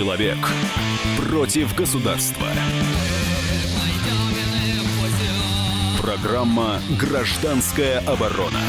Человек 0.00 0.38
против 1.28 1.76
государства. 1.76 2.46
Программа 6.00 6.80
«Гражданская 6.98 7.98
оборона». 8.06 8.60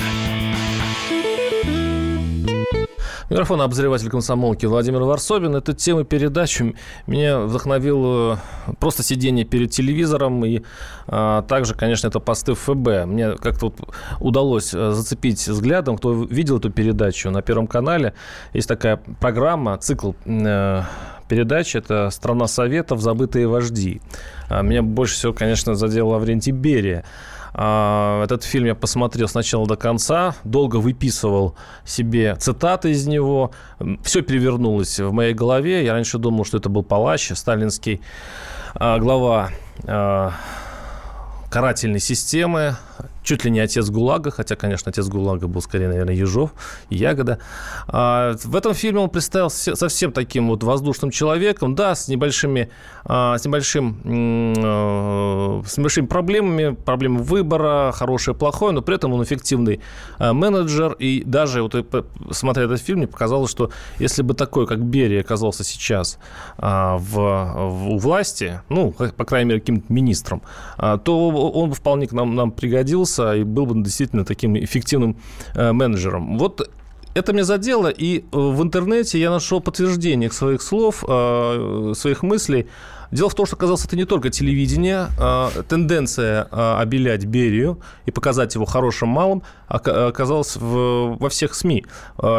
Микрофон 3.29 3.62
обозреватель 3.62 4.09
комсомолки 4.09 4.65
Владимир 4.65 5.03
Варсобин. 5.03 5.55
Эта 5.55 5.71
тема 5.71 6.03
передачи 6.03 6.75
меня 7.07 7.39
вдохновила 7.39 8.41
просто 8.81 9.01
сидение 9.01 9.45
перед 9.45 9.71
телевизором 9.71 10.43
и 10.43 10.63
а, 11.07 11.41
также, 11.43 11.73
конечно, 11.73 12.09
это 12.09 12.19
посты 12.19 12.55
ФБ. 12.55 13.05
Мне 13.05 13.37
как-то 13.37 13.67
вот 13.67 13.95
удалось 14.19 14.73
э, 14.73 14.91
зацепить 14.91 15.47
взглядом, 15.47 15.95
кто 15.95 16.11
видел 16.11 16.57
эту 16.57 16.71
передачу 16.71 17.31
на 17.31 17.41
Первом 17.41 17.67
канале. 17.67 18.16
Есть 18.52 18.67
такая 18.67 18.98
программа, 19.21 19.77
цикл 19.77 20.11
э, 20.25 20.82
передач. 21.31 21.76
Это 21.77 22.09
«Страна 22.09 22.48
Советов. 22.48 22.99
Забытые 22.99 23.48
вожди». 23.48 24.02
А, 24.49 24.62
меня 24.63 24.81
больше 24.81 25.13
всего, 25.13 25.31
конечно, 25.31 25.76
задел 25.76 26.09
Лаврентий 26.09 26.52
Берия. 26.52 27.05
А, 27.53 28.22
этот 28.26 28.44
фильм 28.44 28.66
я 28.66 28.76
посмотрел 28.76 29.30
сначала 29.30 29.66
до 29.66 29.77
конца, 29.77 30.36
долго 30.44 30.75
выписывал 30.75 31.55
себе 31.86 32.36
цитаты 32.36 32.91
из 32.91 33.08
него. 33.08 33.52
Все 34.03 34.22
перевернулось 34.22 34.99
в 34.99 35.13
моей 35.13 35.34
голове. 35.34 35.86
Я 35.86 35.94
раньше 35.94 36.17
думал, 36.17 36.44
что 36.44 36.58
это 36.58 36.67
был 36.67 36.84
Палач, 36.84 37.31
сталинский 37.34 38.02
а, 38.75 39.00
глава 39.00 39.52
карательной 41.50 42.00
системы, 42.00 42.75
чуть 43.31 43.45
ли 43.45 43.52
не 43.52 43.62
отец 43.62 43.90
ГУЛАГа, 43.90 44.31
хотя, 44.31 44.58
конечно, 44.58 44.90
отец 44.90 45.08
ГУЛАГа 45.08 45.48
был 45.48 45.62
скорее, 45.62 45.88
наверное, 45.88 46.13
Ежов 46.13 46.52
и 46.89 46.98
Ягода. 46.98 47.39
А, 47.88 48.35
в 48.44 48.55
этом 48.58 48.73
фильме 48.73 48.99
он 48.99 49.09
представился 49.09 49.73
совсем 49.77 50.12
таким 50.12 50.49
вот 50.49 50.63
воздушным 50.63 51.12
человеком, 51.12 51.73
да, 51.73 51.95
с 51.95 52.09
небольшими, 52.09 52.69
а, 53.06 53.38
с 53.38 53.45
небольшим, 53.45 54.02
а, 54.58 55.61
с 55.66 55.78
небольшими 55.78 56.08
проблемами, 56.08 56.75
проблемы 56.75 57.23
выбора, 57.23 57.94
хорошее, 57.94 58.36
плохое, 58.36 58.73
но 58.73 58.81
при 58.81 58.95
этом 58.95 59.14
он 59.14 59.23
эффективный 59.23 59.80
а, 60.19 60.34
менеджер, 60.34 60.97
и 61.00 61.23
даже 61.25 61.63
вот 61.63 61.73
смотря 62.31 62.63
этот 62.63 62.81
фильм, 62.81 62.97
мне 62.97 63.08
показалось, 63.08 63.50
что 63.50 63.72
если 63.97 64.23
бы 64.23 64.34
такой, 64.34 64.67
как 64.67 64.80
Берия, 64.80 65.22
оказался 65.22 65.63
сейчас 65.63 66.19
а, 66.58 66.97
в, 66.97 67.13
в, 67.13 67.89
у 67.91 67.97
власти, 67.97 68.59
ну, 68.67 68.91
по 68.91 69.23
крайней 69.23 69.47
мере, 69.47 69.61
каким-то 69.61 69.86
министром, 69.94 70.41
а, 70.78 70.97
то 70.97 71.30
он 71.30 71.69
бы 71.69 71.75
вполне 71.75 72.08
к 72.08 72.11
нам, 72.11 72.36
нам 72.36 72.52
пригодился, 72.52 73.20
научился 73.22 73.36
и 73.36 73.44
был 73.44 73.66
бы 73.66 73.83
действительно 73.83 74.25
таким 74.25 74.58
эффективным 74.58 75.16
э, 75.55 75.72
менеджером. 75.72 76.38
Вот 76.38 76.69
это 77.14 77.33
меня 77.33 77.44
задело, 77.44 77.89
и 77.89 78.19
э, 78.19 78.23
в 78.31 78.61
интернете 78.61 79.19
я 79.19 79.30
нашел 79.30 79.61
подтверждение 79.61 80.31
своих 80.31 80.61
слов, 80.61 81.03
э, 81.08 81.94
своих 81.95 82.23
мыслей. 82.23 82.67
Дело 83.11 83.30
в 83.30 83.36
том, 83.36 83.45
что, 83.45 83.58
казалось, 83.58 83.83
это 83.83 83.97
не 83.97 84.05
только 84.05 84.30
телевидение, 84.30 85.08
тенденция 85.67 86.44
обелять 86.80 87.25
Берию 87.25 87.81
и 88.05 88.11
показать 88.11 88.55
его 88.55 88.63
хорошим 88.63 89.09
малым 89.09 89.44
оказалась 89.67 90.56
во 90.56 91.28
всех 91.28 91.53
СМИ. 91.53 91.85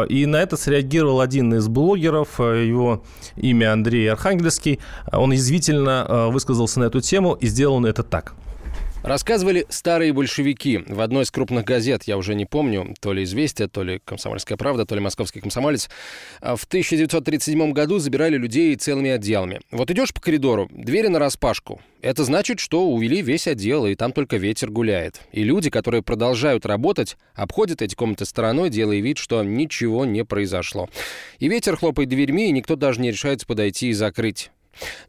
И 0.09 0.25
на 0.25 0.37
это 0.37 0.57
среагировал 0.57 1.21
один 1.21 1.53
из 1.53 1.67
блогеров, 1.67 2.39
его 2.39 3.03
имя 3.35 3.73
Андрей 3.73 4.11
Архангельский. 4.11 4.79
Он 5.11 5.31
язвительно 5.31 6.29
высказался 6.31 6.79
на 6.79 6.85
эту 6.85 7.01
тему, 7.01 7.37
и 7.39 7.45
сделал 7.45 7.75
он 7.75 7.85
это 7.85 8.01
так– 8.01 8.33
Рассказывали 9.03 9.65
старые 9.67 10.13
большевики 10.13 10.77
в 10.87 11.01
одной 11.01 11.23
из 11.23 11.31
крупных 11.31 11.65
газет, 11.65 12.03
я 12.05 12.17
уже 12.17 12.35
не 12.35 12.45
помню, 12.45 12.95
то 13.01 13.11
ли 13.11 13.25
«Известия», 13.25 13.67
то 13.67 13.83
ли 13.83 13.99
«Комсомольская 14.05 14.57
правда», 14.57 14.85
то 14.85 14.95
ли 14.95 15.01
«Московский 15.01 15.41
комсомолец». 15.41 15.89
А 16.39 16.55
в 16.55 16.63
1937 16.63 17.73
году 17.73 17.99
забирали 17.99 18.37
людей 18.37 18.73
целыми 18.77 19.09
отделами. 19.09 19.59
Вот 19.71 19.91
идешь 19.91 20.13
по 20.13 20.21
коридору, 20.21 20.69
двери 20.71 21.07
на 21.07 21.19
распашку. 21.19 21.81
Это 22.01 22.23
значит, 22.23 22.61
что 22.61 22.87
увели 22.87 23.21
весь 23.21 23.45
отдел, 23.45 23.85
и 23.87 23.95
там 23.95 24.13
только 24.13 24.37
ветер 24.37 24.69
гуляет. 24.71 25.19
И 25.33 25.43
люди, 25.43 25.69
которые 25.69 26.01
продолжают 26.01 26.65
работать, 26.65 27.17
обходят 27.35 27.81
эти 27.81 27.95
комнаты 27.95 28.23
стороной, 28.23 28.69
делая 28.69 29.01
вид, 29.01 29.17
что 29.17 29.43
ничего 29.43 30.05
не 30.05 30.23
произошло. 30.23 30.89
И 31.39 31.49
ветер 31.49 31.75
хлопает 31.75 32.07
дверьми, 32.07 32.47
и 32.47 32.53
никто 32.53 32.77
даже 32.77 33.01
не 33.01 33.11
решается 33.11 33.45
подойти 33.45 33.89
и 33.89 33.93
закрыть. 33.93 34.49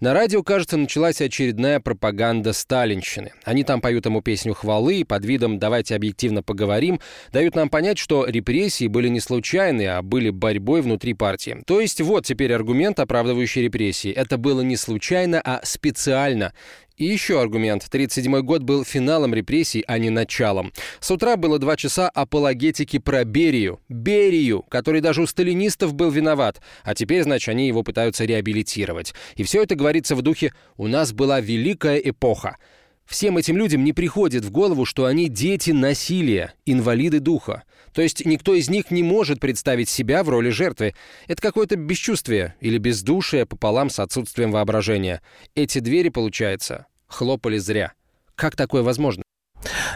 На 0.00 0.12
радио, 0.12 0.42
кажется, 0.42 0.76
началась 0.76 1.20
очередная 1.20 1.80
пропаганда 1.80 2.52
сталинщины. 2.52 3.32
Они 3.44 3.64
там 3.64 3.80
поют 3.80 4.06
ему 4.06 4.22
песню 4.22 4.54
хвалы 4.54 4.97
и 4.97 5.04
под 5.04 5.25
видом 5.25 5.58
«давайте 5.58 5.94
объективно 5.94 6.42
поговорим» 6.42 7.00
дают 7.32 7.54
нам 7.54 7.69
понять, 7.69 7.98
что 7.98 8.26
репрессии 8.26 8.86
были 8.86 9.08
не 9.08 9.20
случайны, 9.20 9.86
а 9.86 10.02
были 10.02 10.30
борьбой 10.30 10.82
внутри 10.82 11.14
партии. 11.14 11.62
То 11.66 11.80
есть 11.80 12.00
вот 12.00 12.26
теперь 12.26 12.52
аргумент, 12.52 13.00
оправдывающий 13.00 13.62
репрессии. 13.62 14.10
Это 14.10 14.38
было 14.38 14.60
не 14.60 14.76
случайно, 14.76 15.41
а 15.44 15.60
специально. 15.64 16.52
И 16.97 17.06
еще 17.06 17.41
аргумент. 17.41 17.82
1937 17.88 18.41
год 18.43 18.62
был 18.62 18.84
финалом 18.84 19.34
репрессий, 19.34 19.82
а 19.88 19.99
не 19.99 20.10
началом. 20.10 20.72
С 21.00 21.10
утра 21.10 21.37
было 21.37 21.59
два 21.59 21.77
часа 21.77 22.09
апологетики 22.09 22.99
про 22.99 23.25
Берию. 23.25 23.81
Берию, 23.88 24.62
который 24.62 25.00
даже 25.00 25.22
у 25.22 25.27
сталинистов 25.27 25.93
был 25.94 26.10
виноват. 26.10 26.60
А 26.84 26.94
теперь, 26.94 27.25
значит, 27.25 27.49
они 27.49 27.66
его 27.66 27.82
пытаются 27.82 28.25
реабилитировать. 28.25 29.12
И 29.34 29.43
все 29.43 29.65
это 29.65 29.75
говорится 29.75 30.15
в 30.15 30.22
духе 30.22 30.53
«У 30.77 30.87
нас 30.87 31.12
была 31.12 31.41
великая 31.41 31.97
эпоха». 31.99 32.59
Всем 33.06 33.37
этим 33.37 33.56
людям 33.56 33.84
не 33.84 33.92
приходит 33.92 34.44
в 34.44 34.50
голову, 34.50 34.84
что 34.84 35.04
они 35.04 35.28
дети 35.28 35.72
насилия, 35.72 36.54
инвалиды 36.65 37.20
духа. 37.20 37.65
То 37.92 38.03
есть 38.03 38.25
никто 38.25 38.54
из 38.54 38.70
них 38.70 38.91
не 38.91 39.03
может 39.03 39.41
представить 39.41 39.88
себя 39.88 40.25
в 40.25 40.28
роли 40.28 40.50
жертвы. 40.50 40.94
Это 41.26 41.43
какое-то 41.43 41.76
бесчувствие 41.76 42.54
или 42.60 42.78
бездушие 42.78 43.47
пополам 43.47 43.91
с 43.91 43.98
отсутствием 43.98 44.53
воображения. 44.53 45.22
Эти 45.54 45.78
двери, 45.81 46.09
получается, 46.09 46.87
хлопали 47.06 47.59
зря. 47.59 47.93
Как 48.34 48.56
такое 48.56 48.82
возможно? 48.82 49.24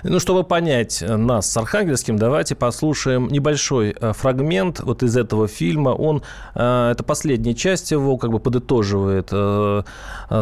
Ну, 0.05 0.21
чтобы 0.21 0.45
понять 0.45 1.03
нас 1.03 1.51
с 1.51 1.57
Архангельским, 1.57 2.19
давайте 2.19 2.55
послушаем 2.55 3.29
небольшой 3.29 3.95
э, 4.01 4.13
фрагмент 4.13 4.81
вот 4.81 5.03
из 5.03 5.17
этого 5.17 5.49
фильма. 5.49 5.91
Он, 5.91 6.23
э, 6.55 6.91
это 6.93 7.03
последняя 7.03 7.55
часть 7.55 7.91
его, 7.91 8.17
как 8.17 8.31
бы 8.31 8.39
подытоживает 8.39 9.29
э, 9.33 9.83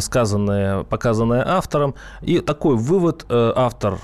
сказанное, 0.01 0.83
показанное 0.85 1.45
автором. 1.47 1.95
И 2.23 2.41
такой 2.41 2.77
вывод 2.77 3.25
автор 3.29 3.99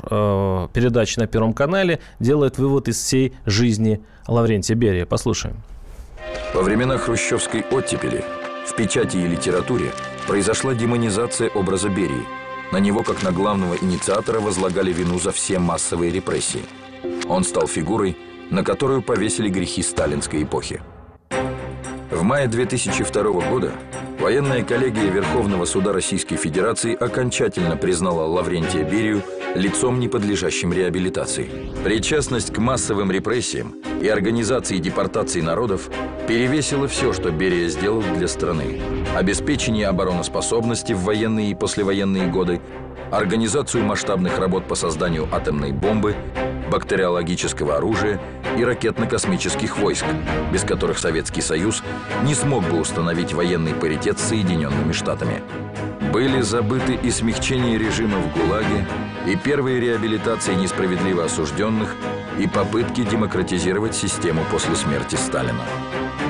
передачи 0.72 1.18
на 1.18 1.26
Первом 1.26 1.52
канале 1.52 2.00
делает 2.20 2.58
вывод 2.58 2.88
из 2.88 2.98
всей 2.98 3.34
жизни 3.46 4.02
Лаврентия 4.26 4.76
Берия. 4.76 5.06
Послушаем. 5.06 5.56
Во 6.54 6.62
времена 6.62 6.98
хрущевской 6.98 7.64
оттепели 7.70 8.24
в 8.66 8.74
печати 8.74 9.16
и 9.16 9.26
литературе 9.26 9.92
произошла 10.26 10.74
демонизация 10.74 11.50
образа 11.50 11.88
Берии– 11.88 12.26
на 12.72 12.78
него, 12.78 13.02
как 13.02 13.22
на 13.22 13.30
главного 13.30 13.74
инициатора, 13.74 14.40
возлагали 14.40 14.92
вину 14.92 15.18
за 15.18 15.30
все 15.30 15.58
массовые 15.58 16.10
репрессии. 16.10 16.64
Он 17.28 17.44
стал 17.44 17.66
фигурой, 17.66 18.16
на 18.50 18.64
которую 18.64 19.02
повесили 19.02 19.48
грехи 19.48 19.82
сталинской 19.82 20.42
эпохи. 20.42 20.82
В 22.12 22.24
мае 22.24 22.46
2002 22.46 23.22
года 23.48 23.72
военная 24.20 24.62
коллегия 24.62 25.08
Верховного 25.08 25.64
суда 25.64 25.94
Российской 25.94 26.36
Федерации 26.36 26.94
окончательно 26.94 27.78
признала 27.78 28.26
Лаврентия 28.26 28.84
Берию 28.84 29.22
лицом, 29.54 29.98
не 29.98 30.08
подлежащим 30.08 30.74
реабилитации. 30.74 31.50
Причастность 31.82 32.52
к 32.52 32.58
массовым 32.58 33.10
репрессиям 33.10 33.76
и 34.02 34.08
организации 34.08 34.76
депортации 34.76 35.40
народов 35.40 35.88
перевесила 36.28 36.86
все, 36.86 37.14
что 37.14 37.30
Берия 37.30 37.68
сделал 37.68 38.02
для 38.02 38.28
страны. 38.28 38.78
Обеспечение 39.16 39.88
обороноспособности 39.88 40.92
в 40.92 41.00
военные 41.00 41.52
и 41.52 41.54
послевоенные 41.54 42.26
годы, 42.26 42.60
организацию 43.10 43.84
масштабных 43.84 44.38
работ 44.38 44.68
по 44.68 44.74
созданию 44.74 45.26
атомной 45.32 45.72
бомбы, 45.72 46.14
бактериологического 46.72 47.76
оружия 47.76 48.18
и 48.56 48.64
ракетно-космических 48.64 49.76
войск, 49.76 50.06
без 50.50 50.62
которых 50.62 50.98
Советский 50.98 51.42
Союз 51.42 51.82
не 52.24 52.34
смог 52.34 52.64
бы 52.64 52.80
установить 52.80 53.34
военный 53.34 53.74
паритет 53.74 54.19
с 54.19 54.28
Соединенными 54.28 54.92
Штатами. 54.92 55.42
Были 56.12 56.40
забыты 56.40 56.94
и 56.94 57.10
смягчение 57.10 57.78
режима 57.78 58.19
в 58.19 58.32
ГУЛАГе, 58.32 58.86
и 59.26 59.36
первые 59.36 59.80
реабилитации 59.80 60.54
несправедливо 60.54 61.24
осужденных, 61.24 61.94
и 62.38 62.46
попытки 62.46 63.02
демократизировать 63.02 63.94
систему 63.94 64.42
после 64.50 64.75
смерти 64.75 65.16
Сталина. 65.16 65.62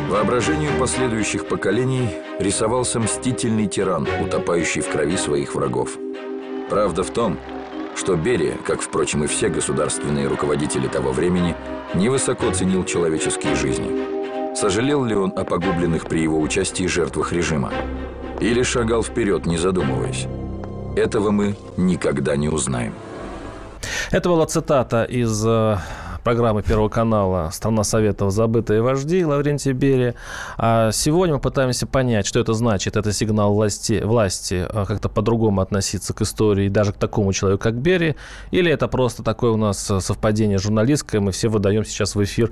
Воображению 0.08 0.72
последующих 0.78 1.46
поколений 1.46 2.08
рисовался 2.40 2.98
мстительный 2.98 3.68
тиран, 3.68 4.08
утопающий 4.20 4.82
в 4.82 4.90
крови 4.90 5.16
своих 5.16 5.54
врагов. 5.54 5.96
Правда 6.68 7.04
в 7.04 7.10
том, 7.10 7.38
что 7.96 8.16
Берия, 8.16 8.56
как, 8.66 8.80
впрочем, 8.80 9.24
и 9.24 9.26
все 9.26 9.48
государственные 9.48 10.26
руководители 10.26 10.88
того 10.88 11.12
времени, 11.12 11.54
невысоко 11.94 12.50
ценил 12.52 12.84
человеческие 12.84 13.54
жизни. 13.54 14.54
Сожалел 14.54 15.04
ли 15.04 15.14
он 15.14 15.32
о 15.36 15.44
погубленных 15.44 16.06
при 16.06 16.20
его 16.20 16.40
участии 16.40 16.86
жертвах 16.86 17.32
режима? 17.32 17.72
Или 18.40 18.62
шагал 18.62 19.02
вперед, 19.02 19.46
не 19.46 19.56
задумываясь? 19.56 20.26
Этого 20.96 21.30
мы 21.30 21.56
никогда 21.76 22.36
не 22.36 22.48
узнаем. 22.48 22.94
Это 24.10 24.28
была 24.28 24.46
цитата 24.46 25.04
из 25.04 25.44
э, 25.46 25.78
программы 26.22 26.62
Первого 26.62 26.88
канала 26.88 27.50
«Страна 27.52 27.84
Советов. 27.84 28.32
Забытые 28.32 28.82
вожди» 28.82 29.24
Лаврентий 29.24 29.72
Берия. 29.72 30.14
А 30.56 30.92
сегодня 30.92 31.34
мы 31.34 31.40
пытаемся 31.40 31.86
понять, 31.86 32.26
что 32.26 32.40
это 32.40 32.52
значит. 32.54 32.96
Это 32.96 33.12
сигнал 33.12 33.54
власти, 33.54 34.00
власти 34.04 34.66
а, 34.68 34.86
как-то 34.86 35.08
по-другому 35.08 35.60
относиться 35.60 36.14
к 36.14 36.22
истории, 36.22 36.68
даже 36.68 36.92
к 36.92 36.96
такому 36.96 37.32
человеку, 37.32 37.62
как 37.64 37.74
Берия, 37.74 38.16
или 38.50 38.70
это 38.70 38.88
просто 38.88 39.22
такое 39.22 39.50
у 39.50 39.56
нас 39.56 39.78
совпадение 39.78 40.58
журналистское, 40.58 41.20
мы 41.20 41.32
все 41.32 41.48
выдаем 41.48 41.84
сейчас 41.84 42.14
в 42.14 42.22
эфир 42.22 42.50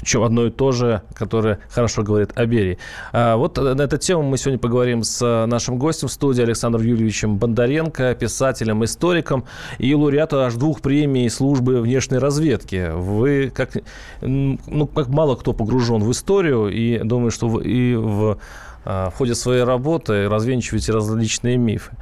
причем 0.00 0.22
одно 0.22 0.46
и 0.46 0.50
то 0.50 0.72
же, 0.72 1.02
которое 1.14 1.58
хорошо 1.68 2.02
говорит 2.02 2.30
о 2.34 2.46
Берии. 2.46 2.78
А 3.12 3.36
вот 3.36 3.58
на 3.58 3.82
эту 3.82 3.98
тему 3.98 4.22
мы 4.22 4.38
сегодня 4.38 4.58
поговорим 4.58 5.02
с 5.02 5.46
нашим 5.46 5.78
гостем 5.78 6.08
в 6.08 6.12
студии 6.12 6.42
Александром 6.42 6.84
Юрьевичем 6.84 7.36
Бондаренко, 7.36 8.14
писателем, 8.14 8.84
историком 8.84 9.44
и 9.78 9.94
лауреатом 9.94 10.40
аж 10.40 10.54
двух 10.54 10.80
премий 10.80 11.28
службы 11.28 11.80
внешней 11.80 12.18
разведки. 12.18 12.90
Вы 12.94 13.52
как, 13.54 13.76
ну, 14.22 14.86
как 14.86 15.08
мало 15.08 15.36
кто 15.36 15.52
погружен 15.52 16.02
в 16.02 16.10
историю 16.10 16.68
и 16.68 16.98
думаю, 16.98 17.30
что 17.30 17.60
и 17.60 17.94
в 17.94 18.38
в 18.84 19.12
ходе 19.14 19.34
своей 19.34 19.62
работы 19.62 20.28
развенчиваете 20.28 20.92
различные 20.92 21.56
мифы. 21.56 21.92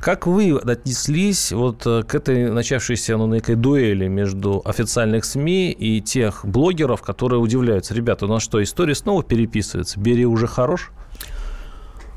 Как 0.00 0.26
вы 0.26 0.56
отнеслись 0.58 1.52
вот 1.52 1.86
э, 1.86 2.02
к 2.02 2.14
этой 2.14 2.50
начавшейся 2.50 3.16
ну, 3.16 3.32
некой 3.32 3.54
дуэли 3.54 4.08
между 4.08 4.60
официальных 4.64 5.24
СМИ 5.24 5.70
и 5.70 6.00
тех 6.00 6.44
блогеров, 6.44 7.02
которые 7.02 7.40
удивляются, 7.40 7.94
ребята, 7.94 8.26
у 8.26 8.28
нас 8.28 8.42
что, 8.42 8.62
история 8.62 8.94
снова 8.94 9.22
переписывается, 9.22 10.00
Бери 10.00 10.26
уже 10.26 10.46
хорош? 10.46 10.90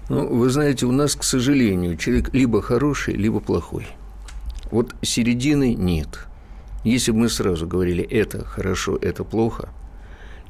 Ну, 0.09 0.27
вы 0.27 0.49
знаете, 0.49 0.87
у 0.87 0.91
нас, 0.91 1.15
к 1.15 1.23
сожалению, 1.23 1.95
человек 1.97 2.33
либо 2.33 2.61
хороший, 2.61 3.15
либо 3.15 3.39
плохой. 3.39 3.87
Вот 4.71 4.95
середины 5.01 5.75
нет. 5.75 6.27
Если 6.83 7.11
бы 7.11 7.19
мы 7.19 7.29
сразу 7.29 7.67
говорили, 7.67 8.03
это 8.03 8.43
хорошо, 8.45 8.97
это 8.97 9.23
плохо– 9.23 9.69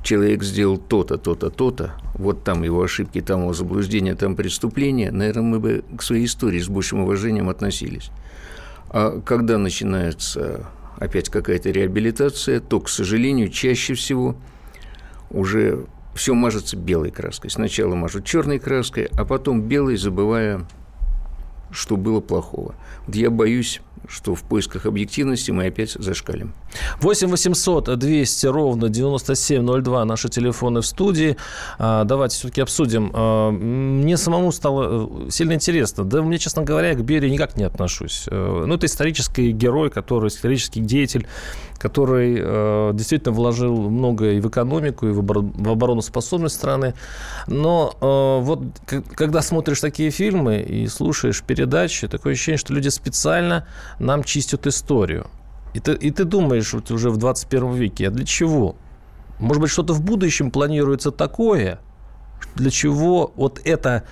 человек 0.04 0.44
сделал 0.44 0.78
то-то, 0.78 1.18
то-то, 1.18 1.50
то-то, 1.50 1.94
вот 2.16 2.44
там 2.44 2.64
его 2.64 2.82
ошибки, 2.82 3.22
там 3.22 3.42
его 3.42 3.54
заблуждения, 3.54 4.16
там 4.16 4.36
преступления, 4.36 5.12
наверное, 5.12 5.44
мы 5.44 5.60
бы 5.60 5.84
к 5.98 6.02
своей 6.02 6.26
истории 6.26 6.60
с 6.60 6.68
большим 6.68 7.02
уважением 7.02 7.50
относились. 7.50 8.12
А 8.90 9.22
когда 9.22 9.58
начинается 9.58 10.68
опять 10.98 11.30
какая-то 11.30 11.72
реабилитация, 11.72 12.60
то, 12.60 12.80
к 12.80 12.90
сожалению, 12.90 13.50
чаще 13.50 13.94
всего 13.94 14.36
уже 15.30 15.86
все 16.14 16.34
мажется 16.34 16.78
белой 16.78 17.12
краской. 17.12 17.50
Сначала 17.50 17.96
мажут 17.96 18.26
черной 18.26 18.60
краской, 18.60 19.10
а 19.18 19.26
потом 19.26 19.62
белой, 19.62 19.98
забывая, 19.98 20.68
что 21.72 21.96
было 21.96 22.20
плохого. 22.20 22.76
Вот 23.08 23.16
я 23.16 23.30
боюсь 23.30 23.82
что 24.08 24.36
в 24.36 24.44
поисках 24.44 24.86
объективности 24.86 25.52
мы 25.52 25.68
опять 25.68 25.92
зашкалим. 25.92 26.54
8 27.02 27.28
800 27.30 27.98
200 27.98 28.46
ровно 28.48 28.90
9702 28.90 30.06
наши 30.06 30.30
телефоны 30.30 30.82
в 30.82 30.86
студии. 30.86 31.38
А, 31.78 32.04
давайте 32.04 32.36
все-таки 32.36 32.62
обсудим. 32.62 33.12
А, 33.14 33.52
мне 33.52 34.18
самому 34.18 34.52
стало 34.52 35.10
э, 35.28 35.30
сильно 35.30 35.54
интересно. 35.54 36.04
Да 36.04 36.22
мне, 36.22 36.38
честно 36.38 36.64
говоря, 36.64 36.94
к 36.94 37.04
Берии 37.04 37.30
никак 37.30 37.58
не 37.58 37.64
отношусь. 37.64 38.26
Э, 38.28 38.64
ну, 38.66 38.76
это 38.76 38.86
исторический 38.86 39.52
герой, 39.52 39.90
который 39.90 40.28
исторический 40.28 40.82
деятель, 40.82 41.28
который 41.78 42.38
э, 42.40 42.92
действительно 42.94 43.34
вложил 43.34 43.90
много 43.90 44.32
и 44.32 44.40
в 44.40 44.48
экономику, 44.48 45.08
и 45.08 45.12
в, 45.12 45.20
обороноспособность 45.20 46.56
страны. 46.56 46.94
Но 47.48 47.96
вот 48.02 48.62
когда 49.16 49.42
смотришь 49.42 49.80
такие 49.80 50.12
фильмы 50.12 50.60
и 50.60 50.88
слушаешь 50.88 51.44
передачи, 51.44 52.08
такое 52.08 52.34
ощущение, 52.34 52.58
что 52.58 52.74
люди 52.74 52.90
специально 52.90 53.68
нам 54.02 54.24
чистят 54.24 54.68
историю. 54.68 55.28
И 55.74 55.80
ты, 55.80 55.94
и 55.94 56.12
ты 56.12 56.26
думаешь 56.26 56.74
вот 56.74 56.92
уже 56.92 57.10
в 57.10 57.18
21 57.18 57.74
веке, 57.74 58.08
а 58.08 58.12
для 58.12 58.26
чего? 58.26 58.76
Может 59.40 59.62
быть, 59.62 59.72
что-то 59.72 59.94
в 59.94 60.02
будущем 60.02 60.52
планируется 60.52 61.12
такое, 61.12 61.80
для 62.56 62.70
чего 62.70 63.32
вот 63.36 63.62
это, 63.64 64.04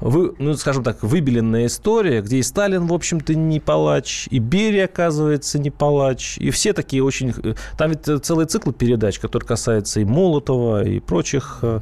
вы, 0.00 0.34
ну, 0.38 0.54
скажем 0.54 0.82
так, 0.82 1.02
выбеленная 1.02 1.66
история, 1.66 2.22
где 2.22 2.38
и 2.38 2.42
Сталин, 2.42 2.86
в 2.86 2.92
общем-то, 2.92 3.34
не 3.34 3.60
палач, 3.60 4.28
и 4.30 4.38
Берия, 4.38 4.86
оказывается, 4.86 5.58
не 5.58 5.70
палач, 5.70 6.38
и 6.38 6.50
все 6.50 6.72
такие 6.72 7.04
очень... 7.04 7.34
Там 7.76 7.90
ведь 7.90 8.24
целый 8.24 8.46
цикл 8.46 8.70
передач, 8.70 9.18
который 9.18 9.44
касается 9.44 10.00
и 10.00 10.04
Молотова, 10.04 10.84
и 10.84 11.00
прочих 11.00 11.58
э, 11.62 11.80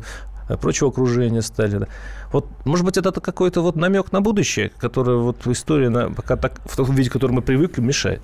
прочего 0.60 0.90
окружения 0.90 1.42
Сталина. 1.42 1.86
Вот, 2.32 2.46
может 2.64 2.84
быть, 2.84 2.96
это 2.96 3.12
какой-то 3.12 3.60
вот 3.60 3.76
намек 3.76 4.10
на 4.10 4.22
будущее, 4.22 4.72
которое 4.78 5.18
вот 5.18 5.44
в 5.44 5.52
истории, 5.52 5.88
на, 5.88 6.10
пока 6.10 6.36
так, 6.36 6.60
в 6.64 6.76
том 6.76 6.92
виде, 6.94 7.10
к 7.10 7.12
которому 7.12 7.36
мы 7.36 7.42
привыкли, 7.42 7.82
мешает? 7.82 8.22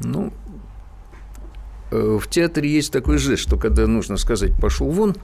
Ну, 0.00 0.32
э, 1.90 2.18
в 2.20 2.26
театре 2.28 2.70
есть 2.70 2.92
такой 2.92 3.18
жест, 3.18 3.42
что 3.42 3.58
когда 3.58 3.86
нужно 3.86 4.16
сказать 4.16 4.52
«пошел 4.58 4.88
вон», 4.90 5.14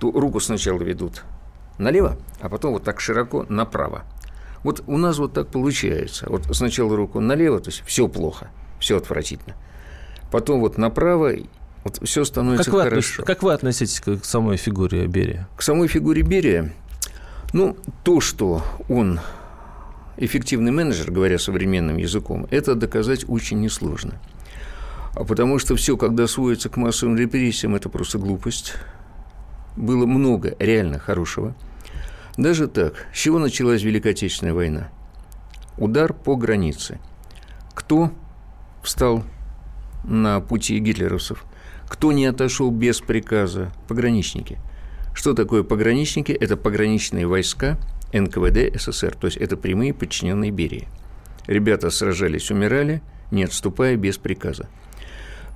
то 0.00 0.10
руку 0.10 0.40
сначала 0.40 0.82
ведут 0.82 1.24
налево, 1.78 2.16
а 2.40 2.48
потом 2.48 2.72
вот 2.72 2.82
так 2.82 3.00
широко 3.00 3.46
направо. 3.48 4.02
Вот 4.64 4.82
у 4.86 4.96
нас 4.96 5.18
вот 5.18 5.32
так 5.32 5.48
получается. 5.48 6.26
Вот 6.28 6.44
сначала 6.52 6.96
руку 6.96 7.20
налево, 7.20 7.60
то 7.60 7.70
есть 7.70 7.82
все 7.86 8.08
плохо, 8.08 8.50
все 8.80 8.96
отвратительно. 8.96 9.54
Потом 10.32 10.60
вот 10.60 10.76
направо, 10.76 11.32
вот 11.84 12.00
все 12.02 12.24
становится 12.24 12.64
как 12.64 12.74
вы 12.74 12.82
хорошо. 12.82 13.22
Относ... 13.22 13.26
Как 13.26 13.42
вы 13.44 13.52
относитесь 13.52 14.00
к 14.00 14.24
самой 14.24 14.56
фигуре 14.56 15.06
Берия? 15.06 15.48
К 15.56 15.62
самой 15.62 15.86
фигуре 15.86 16.22
Берия? 16.22 16.72
Ну, 17.52 17.76
то, 18.04 18.20
что 18.20 18.62
он 18.88 19.20
эффективный 20.18 20.70
менеджер, 20.70 21.10
говоря 21.10 21.38
современным 21.38 21.96
языком, 21.96 22.46
это 22.50 22.74
доказать 22.74 23.24
очень 23.28 23.60
несложно. 23.60 24.20
А 25.14 25.24
потому 25.24 25.58
что 25.58 25.74
все, 25.74 25.96
когда 25.96 26.26
сводится 26.26 26.68
к 26.68 26.76
массовым 26.76 27.16
репрессиям, 27.16 27.74
это 27.74 27.88
просто 27.88 28.18
глупость. 28.18 28.74
Было 29.76 30.06
много 30.06 30.54
реально 30.58 30.98
хорошего. 30.98 31.54
Даже 32.36 32.68
так, 32.68 33.06
с 33.12 33.18
чего 33.18 33.38
началась 33.38 33.82
Великая 33.82 34.10
Отечественная 34.10 34.54
война? 34.54 34.90
Удар 35.78 36.12
по 36.12 36.36
границе. 36.36 37.00
Кто 37.74 38.12
встал 38.82 39.24
на 40.04 40.40
пути 40.40 40.78
гитлеровцев? 40.78 41.44
Кто 41.88 42.12
не 42.12 42.26
отошел 42.26 42.70
без 42.70 43.00
приказа? 43.00 43.72
Пограничники. 43.88 44.58
Что 45.18 45.34
такое 45.34 45.64
пограничники? 45.64 46.30
Это 46.30 46.56
пограничные 46.56 47.26
войска 47.26 47.76
НКВД 48.12 48.80
СССР, 48.80 49.16
то 49.16 49.26
есть 49.26 49.36
это 49.36 49.56
прямые 49.56 49.92
подчиненные 49.92 50.52
Берии. 50.52 50.86
Ребята 51.48 51.90
сражались, 51.90 52.52
умирали, 52.52 53.02
не 53.32 53.42
отступая 53.42 53.96
без 53.96 54.16
приказа. 54.16 54.68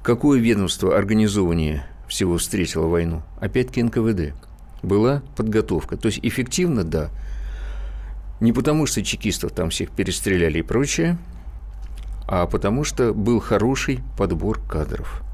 Какое 0.03 0.41
ведомство 0.41 0.99
организования 0.99 1.87
всего 2.09 2.39
встретило 2.39 2.89
войну? 2.89 3.23
Опять-таки 3.41 3.85
НКВД. 3.85 4.35
Была 4.83 5.23
подготовка. 5.37 5.97
То 5.97 6.07
есть 6.07 6.19
эффективно, 6.25 6.83
да. 6.83 7.11
Не 8.41 8.53
потому, 8.53 8.87
что 8.87 9.05
чекистов 9.05 9.53
там 9.53 9.71
всех 9.71 9.93
перестреляли 9.93 10.59
и 10.59 10.63
прочее, 10.63 11.19
а 12.27 12.47
потому 12.47 12.83
что 12.83 13.15
был 13.15 13.39
хороший 13.39 14.01
подбор 14.19 14.59
кадров– 14.67 15.23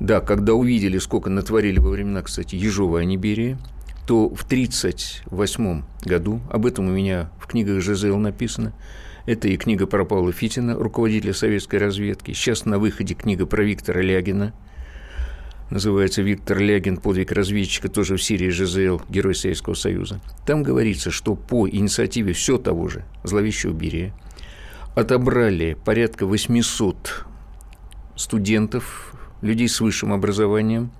да, 0.00 0.20
когда 0.20 0.54
увидели, 0.54 0.98
сколько 0.98 1.30
натворили 1.30 1.78
во 1.78 1.90
времена, 1.90 2.22
кстати, 2.22 2.56
Ежова, 2.56 3.00
а 3.00 3.04
не 3.04 3.16
то 4.06 4.28
в 4.28 4.42
1938 4.42 5.82
году, 6.04 6.40
об 6.50 6.66
этом 6.66 6.88
у 6.88 6.90
меня 6.90 7.30
в 7.38 7.46
книгах 7.46 7.80
ЖЗЛ 7.80 8.16
написано, 8.16 8.72
это 9.26 9.46
и 9.46 9.56
книга 9.56 9.86
про 9.86 10.04
Павла 10.04 10.32
Фитина, 10.32 10.74
руководителя 10.74 11.32
советской 11.32 11.76
разведки. 11.76 12.32
Сейчас 12.32 12.64
на 12.64 12.78
выходе 12.78 13.14
книга 13.14 13.46
про 13.46 13.62
Виктора 13.62 14.00
Лягина. 14.00 14.52
Называется 15.70 16.22
«Виктор 16.22 16.58
Лягин. 16.58 16.96
Подвиг 16.98 17.30
разведчика», 17.32 17.88
тоже 17.88 18.16
в 18.16 18.22
Сирии 18.22 18.50
ЖЗЛ, 18.50 19.00
Герой 19.08 19.34
Советского 19.34 19.74
Союза. 19.74 20.20
Там 20.44 20.62
говорится, 20.64 21.10
что 21.10 21.34
по 21.36 21.68
инициативе 21.68 22.32
все 22.32 22.58
того 22.58 22.88
же 22.88 23.04
зловещего 23.22 23.72
Берия 23.72 24.12
отобрали 24.94 25.76
порядка 25.84 26.26
800 26.26 27.24
студентов 28.16 29.14
людей 29.42 29.68
с 29.68 29.80
высшим 29.80 30.12
образованием, 30.12 30.90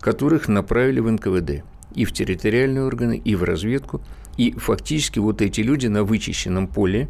которых 0.00 0.48
направили 0.48 1.00
в 1.00 1.10
НКВД 1.10 1.64
и 1.94 2.04
в 2.04 2.12
территориальные 2.12 2.84
органы, 2.84 3.16
и 3.16 3.34
в 3.36 3.44
разведку. 3.44 4.00
И 4.36 4.52
фактически 4.52 5.20
вот 5.20 5.40
эти 5.40 5.60
люди 5.60 5.86
на 5.86 6.02
вычищенном 6.02 6.66
поле, 6.66 7.08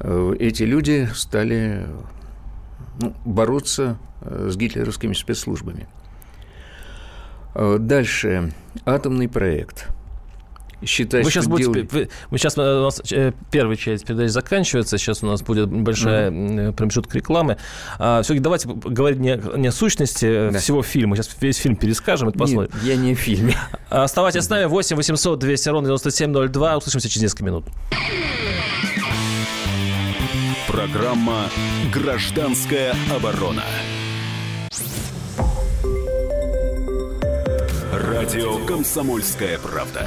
э, 0.00 0.34
эти 0.40 0.64
люди 0.64 1.08
стали 1.14 1.86
ну, 3.00 3.14
бороться 3.24 3.98
э, 4.22 4.48
с 4.50 4.56
гитлеровскими 4.56 5.12
спецслужбами. 5.12 5.86
Э, 7.54 7.76
дальше. 7.78 8.52
Атомный 8.84 9.28
проект– 9.28 9.88
считать, 10.84 11.24
вы 11.24 11.30
сейчас 11.30 11.44
что 11.44 11.50
будете, 11.50 11.72
делать... 11.72 12.10
Мы 12.30 12.38
сейчас, 12.38 12.56
э, 12.58 12.60
у 12.60 12.82
нас 12.84 13.00
э, 13.10 13.32
первая 13.50 13.76
часть 13.76 14.04
передачи 14.04 14.30
заканчивается, 14.30 14.98
сейчас 14.98 15.22
у 15.22 15.26
нас 15.26 15.42
будет 15.42 15.70
небольшая 15.70 16.30
mm-hmm. 16.30 17.12
Э, 17.12 17.16
рекламы. 17.16 17.56
А, 17.98 18.22
все-таки 18.22 18.40
давайте 18.40 18.68
говорить 18.68 19.18
не, 19.18 19.40
не 19.56 19.68
о 19.68 19.72
сущности 19.72 20.50
да. 20.50 20.58
всего 20.58 20.82
фильма, 20.82 21.16
сейчас 21.16 21.36
весь 21.40 21.56
фильм 21.56 21.76
перескажем, 21.76 22.28
это 22.28 22.38
посмотрим. 22.38 22.70
Нет, 22.74 22.84
я 22.84 22.96
не 22.96 23.14
в 23.14 23.18
фильме. 23.18 23.56
А, 23.88 24.04
оставайтесь 24.04 24.42
с 24.42 24.50
нами, 24.50 24.66
8 24.66 24.96
800 24.96 25.38
200 25.38 25.68
ровно 25.68 25.86
9702, 25.86 26.76
услышимся 26.76 27.08
через 27.08 27.22
несколько 27.22 27.44
минут. 27.44 27.64
Программа 30.68 31.46
«Гражданская 31.92 32.94
оборона». 33.14 33.62
Радио 37.92 38.64
«Комсомольская 38.66 39.58
правда». 39.58 40.06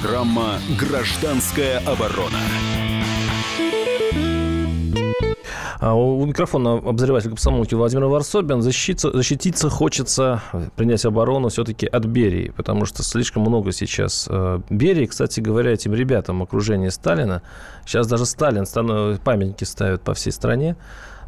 Программа 0.00 0.58
«Гражданская 0.78 1.78
оборона». 1.80 2.38
А 5.80 5.94
У 5.94 6.24
микрофона 6.24 6.74
обозреватель 6.74 7.30
комсомолки 7.30 7.74
Владимир 7.74 8.04
Варсобин. 8.04 8.62
Защититься, 8.62 9.10
защититься 9.12 9.70
хочется, 9.70 10.42
принять 10.76 11.04
оборону 11.04 11.48
все-таки 11.48 11.86
от 11.86 12.04
Берии, 12.04 12.52
потому 12.56 12.84
что 12.84 13.02
слишком 13.02 13.42
много 13.42 13.72
сейчас 13.72 14.28
э, 14.30 14.60
Берии. 14.70 15.06
Кстати 15.06 15.40
говоря, 15.40 15.72
этим 15.72 15.94
ребятам 15.94 16.42
окружение 16.42 16.90
Сталина, 16.90 17.42
сейчас 17.84 18.06
даже 18.06 18.26
Сталин 18.26 18.66
памятники 19.18 19.64
ставят 19.64 20.02
по 20.02 20.14
всей 20.14 20.32
стране, 20.32 20.76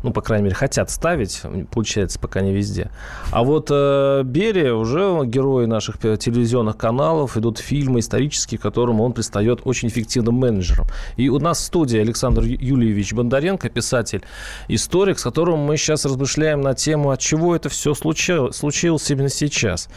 ну, 0.02 0.12
по 0.12 0.22
крайней 0.22 0.44
мере, 0.44 0.54
хотят 0.54 0.90
ставить, 0.90 1.42
получается, 1.70 2.18
пока 2.18 2.40
не 2.40 2.52
везде. 2.52 2.90
А 3.32 3.42
вот 3.42 3.68
э, 3.70 4.22
Берия 4.24 4.72
уже 4.74 5.20
герой 5.24 5.66
наших 5.66 5.98
пе- 5.98 6.16
телевизионных 6.16 6.76
каналов, 6.76 7.36
идут 7.36 7.58
фильмы 7.58 8.00
исторические, 8.00 8.58
к 8.58 8.62
которым 8.62 9.00
он 9.00 9.12
предстает 9.12 9.60
очень 9.64 9.88
эффективным 9.88 10.36
менеджером. 10.36 10.86
И 11.16 11.28
у 11.28 11.38
нас 11.38 11.58
в 11.58 11.64
студии 11.64 11.98
Александр 11.98 12.42
Юльевич 12.42 13.12
Бондаренко, 13.12 13.68
писатель, 13.68 14.22
историк, 14.68 15.18
с 15.18 15.22
которым 15.22 15.58
мы 15.58 15.76
сейчас 15.76 16.04
размышляем 16.04 16.60
на 16.60 16.74
тему, 16.74 17.10
от 17.10 17.20
чего 17.20 17.54
это 17.54 17.68
все 17.68 17.94
случилось, 17.94 18.56
случилось 18.56 19.10
именно 19.10 19.28
сейчас. 19.28 19.88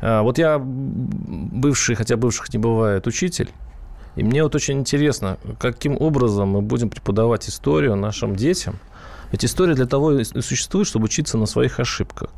А, 0.00 0.22
Вот 0.22 0.38
я 0.38 0.58
бывший, 0.58 1.96
хотя 1.96 2.16
бывших 2.16 2.52
не 2.52 2.58
бывает, 2.58 3.06
учитель, 3.06 3.50
и 4.16 4.22
мне 4.24 4.42
вот 4.42 4.54
очень 4.54 4.80
интересно, 4.80 5.38
каким 5.60 5.96
образом 6.00 6.48
мы 6.48 6.60
будем 6.60 6.90
преподавать 6.90 7.48
историю 7.48 7.94
нашим 7.94 8.34
детям. 8.34 8.78
Ведь 9.32 9.44
история 9.44 9.74
для 9.74 9.86
того 9.86 10.12
и 10.12 10.24
существует, 10.24 10.86
чтобы 10.86 11.06
учиться 11.06 11.38
на 11.38 11.46
своих 11.46 11.80
ошибках. 11.80 12.30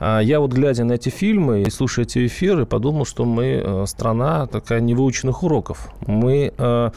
А 0.00 0.20
Я 0.20 0.40
вот, 0.40 0.52
глядя 0.52 0.84
на 0.84 0.92
эти 0.92 1.08
фильмы 1.08 1.62
и 1.62 1.70
слушая 1.70 2.04
эти 2.04 2.26
эфиры, 2.26 2.66
подумал, 2.66 3.04
что 3.04 3.24
мы 3.24 3.62
э, 3.64 3.86
страна 3.86 4.46
такая 4.46 4.80
невыученных 4.80 5.42
уроков. 5.42 5.90
Мы 6.06 6.52
э, 6.56 6.90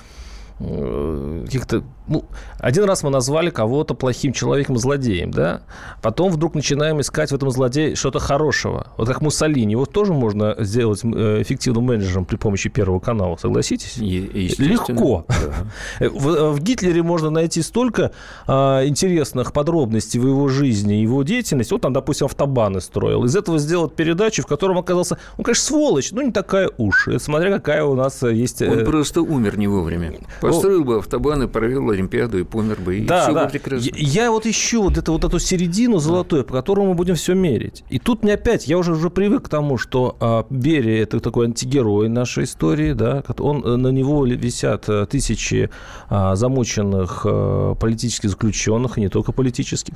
э, 0.59 1.41
каких-то... 1.45 1.83
Ну, 2.08 2.25
один 2.60 2.84
раз 2.86 3.03
мы 3.03 3.10
назвали 3.10 3.50
кого-то 3.50 3.93
плохим 3.93 4.34
человеком, 4.34 4.77
злодеем, 4.77 5.31
да? 5.31 5.62
Потом 6.01 6.31
вдруг 6.31 6.55
начинаем 6.55 7.00
искать 7.00 7.31
в 7.31 7.36
этом 7.36 7.51
злодее 7.51 7.96
что-то 7.96 8.20
хорошего. 8.20 8.88
Вот 8.98 9.08
как 9.08 9.22
Муссолини. 9.22 9.72
Его 9.72 9.86
тоже 9.86 10.13
можно 10.13 10.55
сделать 10.60 11.01
э, 11.03 11.41
эффективным 11.41 11.86
менеджером 11.86 12.25
при 12.25 12.36
помощи 12.38 12.70
Первого 12.70 13.00
канала, 13.00 13.38
согласитесь? 13.38 13.98
Е-. 13.98 14.55
Легко. 14.58 15.25
Да. 15.27 16.10
В, 16.10 16.53
в 16.53 16.60
Гитлере 16.62 17.03
можно 17.03 17.29
найти 17.29 17.62
столько 17.62 18.12
а, 18.48 18.86
интересных 18.86 19.53
подробностей 19.53 20.20
в 20.20 20.27
его 20.27 20.48
жизни, 20.48 20.93
его 20.93 21.24
деятельности. 21.24 21.74
Вот 21.74 21.86
он, 21.86 21.93
допустим, 21.93 22.25
автобаны 22.25 22.81
строил. 22.81 23.24
Из 23.25 23.36
этого 23.36 23.60
сделать 23.60 23.96
передачу, 23.96 24.43
в 24.43 24.48
котором 24.48 24.77
оказался, 24.77 25.17
он, 25.38 25.43
конечно, 25.43 25.65
сволочь, 25.65 26.12
но 26.12 26.22
не 26.22 26.31
такая 26.31 26.70
уж. 26.77 27.08
Это 27.08 27.20
смотря 27.20 27.51
какая 27.51 27.84
у 27.84 27.96
нас 27.96 28.24
э, 28.24 28.34
есть... 28.34 28.62
Он 28.62 28.79
э, 28.79 28.86
просто 28.86 29.22
умер 29.22 29.58
не 29.58 29.67
вовремя. 29.67 30.20
Построил 30.41 30.84
бы 30.84 30.98
автобаны, 30.98 31.48
провел 31.48 31.90
Олимпиаду 31.91 32.39
и 32.39 32.43
помер 32.43 32.79
бы. 32.79 32.98
И 32.98 33.05
да, 33.05 33.24
все 33.24 33.33
да. 33.33 33.45
бы 33.45 33.51
прекрасно. 33.51 33.89
Я, 33.95 34.24
я 34.24 34.31
вот 34.31 34.45
ищу 34.45 34.83
вот, 34.83 34.98
это, 34.98 35.12
вот 35.12 35.24
эту 35.24 35.39
середину 35.39 36.00
золотую, 36.00 36.43
по 36.43 36.53
которому 36.53 36.89
мы 36.89 36.95
будем 36.95 37.15
все 37.15 37.33
мерить. 37.33 37.83
И 37.89 38.00
тут 38.00 38.24
мне 38.24 38.33
опять, 38.33 38.67
я 38.67 38.77
уже, 38.77 38.93
уже 38.93 39.10
привык 39.10 39.45
к 39.45 39.50
тому, 39.50 39.77
что 39.77 40.15
а, 40.19 40.45
Берия– 40.50 41.03
это 41.03 41.19
такой 41.19 41.48
антигерой 41.48 42.10
нашей 42.10 42.43
истории, 42.45 42.93
да, 42.93 43.24
он, 43.39 43.63
э, 43.63 43.75
на 43.75 43.89
него 43.89 44.25
висят 44.25 44.89
э, 44.89 45.05
тысячи 45.05 45.69
а, 46.10 46.36
замученных 46.36 47.25
э, 47.25 47.75
политических 47.79 48.29
заключенных, 48.29 48.98
и 48.98 49.01
не 49.01 49.10
только 49.10 49.31
политических. 49.31 49.95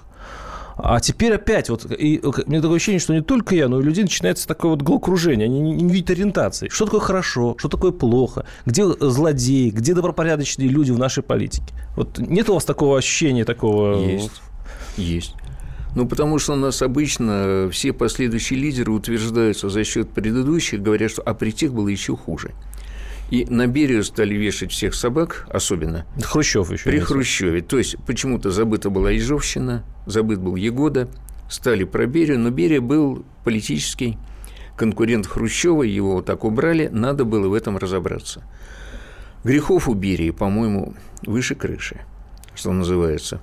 А 0.77 1.00
теперь 1.00 1.34
опять, 1.34 1.70
вот, 1.70 1.89
и, 1.89 2.17
э, 2.17 2.27
у 2.27 2.50
меня 2.50 2.62
такое 2.62 2.77
ощущение, 2.77 3.00
что 3.00 3.13
не 3.13 3.22
только 3.22 3.55
я, 3.55 3.70
но 3.70 3.77
и 3.77 3.82
у 3.82 3.84
людей 3.84 4.03
начинается 4.03 4.48
такое 4.48 4.72
вот 4.72 4.82
головокружение, 4.82 5.46
они 5.46 5.62
не, 5.62 5.72
не 5.72 5.94
видят 5.94 6.10
ориентации. 6.10 6.67
Что 6.70 6.86
такое 6.86 7.00
хорошо, 7.00 7.55
что 7.58 7.70
такое 7.70 7.91
плохо, 7.91 8.46
где 8.65 8.86
злодеи, 8.86 9.70
где 9.70 9.94
добропорядочные 9.94 10.67
люди 10.67 10.91
в 10.91 11.00
нашей 11.00 11.24
политике. 11.24 11.74
Вот 11.96 12.17
нет 12.17 12.50
у 12.50 12.55
вас 12.55 12.65
такого 12.65 12.98
ощущения, 12.98 13.46
такого... 13.46 14.03
Есть. 14.05 14.41
Есть. 14.98 15.36
Ну, 15.96 16.05
потому 16.05 16.39
что 16.39 16.53
у 16.53 16.58
нас 16.58 16.82
обычно 16.82 17.70
все 17.72 17.94
последующие 17.94 18.60
лидеры 18.60 18.91
утверждаются 18.91 19.70
за 19.70 19.86
счет 19.86 20.10
предыдущих, 20.10 20.82
говорят, 20.82 21.10
что 21.10 21.22
а 21.22 21.34
при 21.34 21.51
тех 21.51 21.74
было 21.74 21.88
еще 21.88 22.17
хуже. 22.17 22.51
И 23.29 23.46
на 23.46 23.67
Берию 23.67 24.03
стали 24.03 24.36
вешать 24.36 24.72
всех 24.72 24.94
собак, 24.94 25.48
особенно 25.51 26.05
Хрущев 26.22 26.72
еще. 26.72 26.84
при. 26.84 27.00
Хрущеве. 27.00 27.62
То 27.62 27.77
есть 27.77 27.98
почему-то 28.05 28.51
забыта 28.51 28.89
была 28.89 29.12
Ежовщина, 29.12 29.84
забыт 30.05 30.39
был 30.39 30.55
Егода, 30.55 31.10
стали 31.50 31.84
про 31.84 32.05
Берию, 32.05 32.39
но 32.39 32.51
Берия 32.51 32.82
был 32.82 33.25
политический 33.44 34.17
конкурент 34.77 35.25
Хрущева, 35.25 35.84
его 35.84 36.13
вот 36.13 36.25
так 36.25 36.44
убрали, 36.44 36.88
надо 36.91 37.25
было 37.25 37.48
в 37.48 37.53
этом 37.53 37.77
разобраться. 37.77 38.44
Грехов 39.44 39.88
у 39.88 39.94
Берии, 39.94 40.32
по-моему, 40.32 40.96
выше 41.25 41.55
крыши, 41.55 42.01
что 42.55 42.72
называется. 42.74 43.41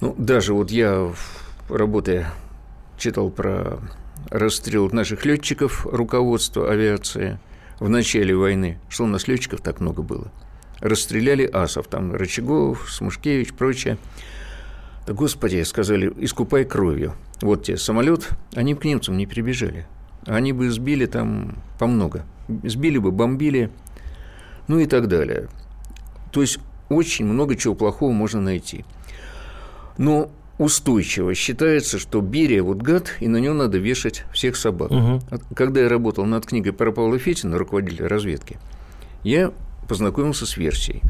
Ну, 0.00 0.14
даже 0.18 0.52
вот 0.52 0.70
я, 0.70 1.12
работая, 1.68 2.32
читал 2.98 3.30
про 3.30 3.78
расстрел 4.30 4.90
наших 4.90 5.24
летчиков, 5.24 5.86
руководство 5.86 6.70
авиации 6.70 7.38
в 7.80 7.88
начале 7.88 8.36
войны, 8.36 8.78
что 8.88 9.04
у 9.04 9.06
нас 9.06 9.26
летчиков 9.26 9.60
так 9.60 9.80
много 9.80 10.02
было. 10.02 10.30
Расстреляли 10.80 11.44
асов, 11.44 11.88
там 11.88 12.14
Рычагов, 12.14 12.90
Смушкевич, 12.90 13.54
прочее. 13.54 13.98
Да, 15.06 15.14
господи, 15.14 15.62
сказали, 15.62 16.12
искупай 16.18 16.64
кровью. 16.64 17.14
Вот 17.40 17.64
тебе 17.64 17.78
самолет, 17.78 18.28
они 18.54 18.74
к 18.74 18.84
немцам 18.84 19.16
не 19.16 19.26
прибежали. 19.26 19.86
Они 20.26 20.52
бы 20.52 20.70
сбили 20.70 21.06
там 21.06 21.56
по 21.78 21.86
много. 21.86 22.24
Сбили 22.64 22.98
бы, 22.98 23.10
бомбили, 23.10 23.70
ну 24.68 24.78
и 24.78 24.86
так 24.86 25.08
далее. 25.08 25.48
То 26.32 26.42
есть 26.42 26.58
очень 26.88 27.24
много 27.24 27.56
чего 27.56 27.74
плохого 27.74 28.12
можно 28.12 28.40
найти. 28.40 28.84
Но 29.96 30.30
устойчиво 30.60 31.34
считается, 31.34 31.98
что 31.98 32.20
Берия 32.20 32.62
вот 32.62 32.82
гад, 32.82 33.16
и 33.20 33.28
на 33.28 33.38
него 33.38 33.54
надо 33.54 33.78
вешать 33.78 34.24
всех 34.30 34.56
собак. 34.56 34.90
Мгм. 34.90 35.20
Когда 35.56 35.80
я 35.80 35.88
работал 35.88 36.26
над 36.26 36.44
книгой 36.44 36.74
про 36.74 36.92
Павла 36.92 37.18
Фетина, 37.18 37.56
руководителя 37.56 38.08
разведки, 38.08 38.58
я 39.24 39.52
познакомился 39.88 40.44
с 40.44 40.58
версией, 40.58 41.00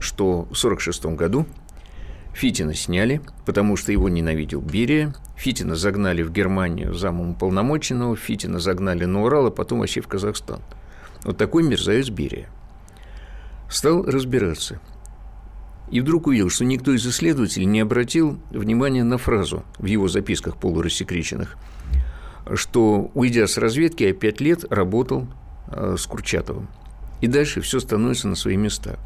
что 0.00 0.42
в 0.50 0.58
1946 0.58 1.16
году 1.16 1.46
Фитина 2.34 2.74
сняли, 2.74 3.20
потому 3.46 3.76
что 3.76 3.92
его 3.92 4.08
ненавидел 4.08 4.60
Берия. 4.60 5.14
Фитина 5.36 5.76
загнали 5.76 6.22
в 6.22 6.32
Германию 6.32 6.92
замом 6.92 7.30
уполномоченного, 7.30 8.16
Фитина 8.16 8.58
загнали 8.58 9.04
на 9.04 9.22
Урал, 9.22 9.46
а 9.46 9.50
потом 9.52 9.78
вообще 9.78 10.00
в 10.00 10.08
Казахстан. 10.08 10.62
Вот 11.22 11.36
такой 11.36 11.62
мерзавец 11.62 12.10
Берия. 12.10 12.48
Стал 13.70 14.02
разбираться. 14.02 14.80
И 15.90 16.00
вдруг 16.00 16.26
увидел, 16.26 16.50
что 16.50 16.64
никто 16.64 16.92
из 16.92 17.06
исследователей 17.06 17.66
не 17.66 17.80
обратил 17.80 18.40
внимания 18.50 19.04
на 19.04 19.18
фразу 19.18 19.64
в 19.78 19.84
его 19.84 20.08
записках 20.08 20.56
полурассекреченных, 20.56 21.56
что, 22.54 23.10
уйдя 23.14 23.46
с 23.46 23.56
разведки, 23.56 24.02
я 24.02 24.12
пять 24.12 24.40
лет 24.40 24.64
работал 24.70 25.28
э, 25.68 25.96
с 25.98 26.06
Курчатовым. 26.06 26.68
И 27.20 27.28
дальше 27.28 27.60
все 27.60 27.80
становится 27.80 28.28
на 28.28 28.34
свои 28.34 28.56
места. 28.56 28.98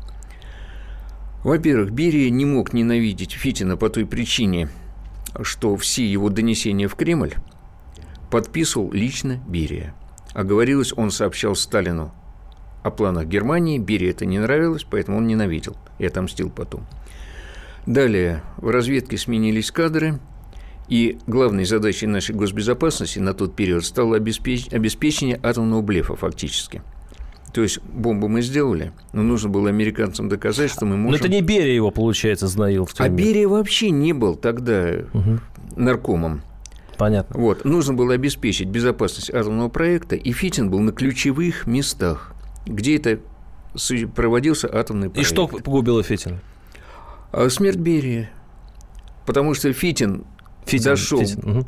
Во-первых, 1.45 1.91
Берия 1.91 2.29
не 2.31 2.45
мог 2.45 2.73
ненавидеть 2.73 3.33
Фитина 3.33 3.77
по 3.77 3.89
той 3.89 4.05
причине, 4.05 4.69
что 5.43 5.77
все 5.77 6.07
его 6.07 6.29
донесения 6.29 6.89
в 6.89 6.97
Кремль 6.97 7.35
подписывал 8.31 8.91
лично 8.93 9.41
Берия. 9.49 9.95
А 10.33 10.45
говорилось, 10.45 10.93
он 10.95 11.11
сообщал 11.11 11.57
Сталину 11.57 12.13
о 12.83 12.91
планах 12.91 13.27
Германии, 13.27 13.79
Берии 13.79 14.11
это 14.11 14.27
не 14.27 14.39
нравилось, 14.39 14.85
поэтому 14.89 15.19
он 15.19 15.27
ненавидел 15.27 15.77
и 16.01 16.07
отомстил 16.07 16.51
потом. 16.51 16.87
Далее 17.87 18.43
в 18.57 18.69
разведке 18.71 19.17
сменились 19.17 19.71
кадры, 19.71 20.19
и 20.89 21.19
главной 21.29 21.65
задачей 21.65 22.07
нашей 22.07 22.35
госбезопасности 22.35 23.21
на 23.21 23.33
тот 23.33 23.55
период 23.55 23.85
стало 23.85 24.19
обеспеч- 24.19 24.75
обеспечение 24.75 25.39
атомного 25.41 25.83
блефа 25.83 26.17
фактически. 26.17 26.83
То 27.53 27.63
есть 27.63 27.81
бомбу 27.83 28.29
мы 28.29 28.43
сделали, 28.43 28.93
но 29.13 29.23
нужно 29.23 29.51
было 29.51 29.69
американцам 29.69 30.29
доказать, 30.29 30.71
что 30.71 30.87
мы 30.87 30.97
Но 30.97 31.05
можем... 31.05 31.21
это 31.21 31.29
не 31.29 31.43
Берия 31.43 31.75
его, 31.75 31.91
получается, 31.91 32.49
знаил 32.49 32.87
в 32.87 32.95
А. 32.99 33.09
Берия 33.09 33.49
вообще 33.49 33.91
не 33.91 34.13
был 34.13 34.35
тогда 34.37 34.91
наркомом. 35.77 36.43
Понятно. 36.97 37.41
Вот. 37.41 37.65
Нужно 37.65 37.95
было 37.95 38.15
обеспечить 38.15 38.69
безопасность 38.69 39.31
атомного 39.31 39.69
проекта, 39.69 40.17
и 40.17 40.33
Фитин 40.33 40.71
был 40.71 40.81
на 40.81 40.93
ключевых 40.93 41.67
местах, 41.67 42.35
где 42.67 42.97
это 42.97 43.21
проводился 44.15 44.69
атомный 44.69 45.11
проект. 45.11 45.31
И 45.31 45.33
что 45.33 45.47
погубило 45.47 46.03
Фитина? 46.03 46.41
А, 47.33 47.49
смерть 47.49 47.77
Берия. 47.77 48.31
Потому 49.27 49.55
что 49.55 49.73
Фитин, 49.73 50.25
Фитин 50.65 50.85
дошел... 50.85 51.21
Фитин. 51.21 51.67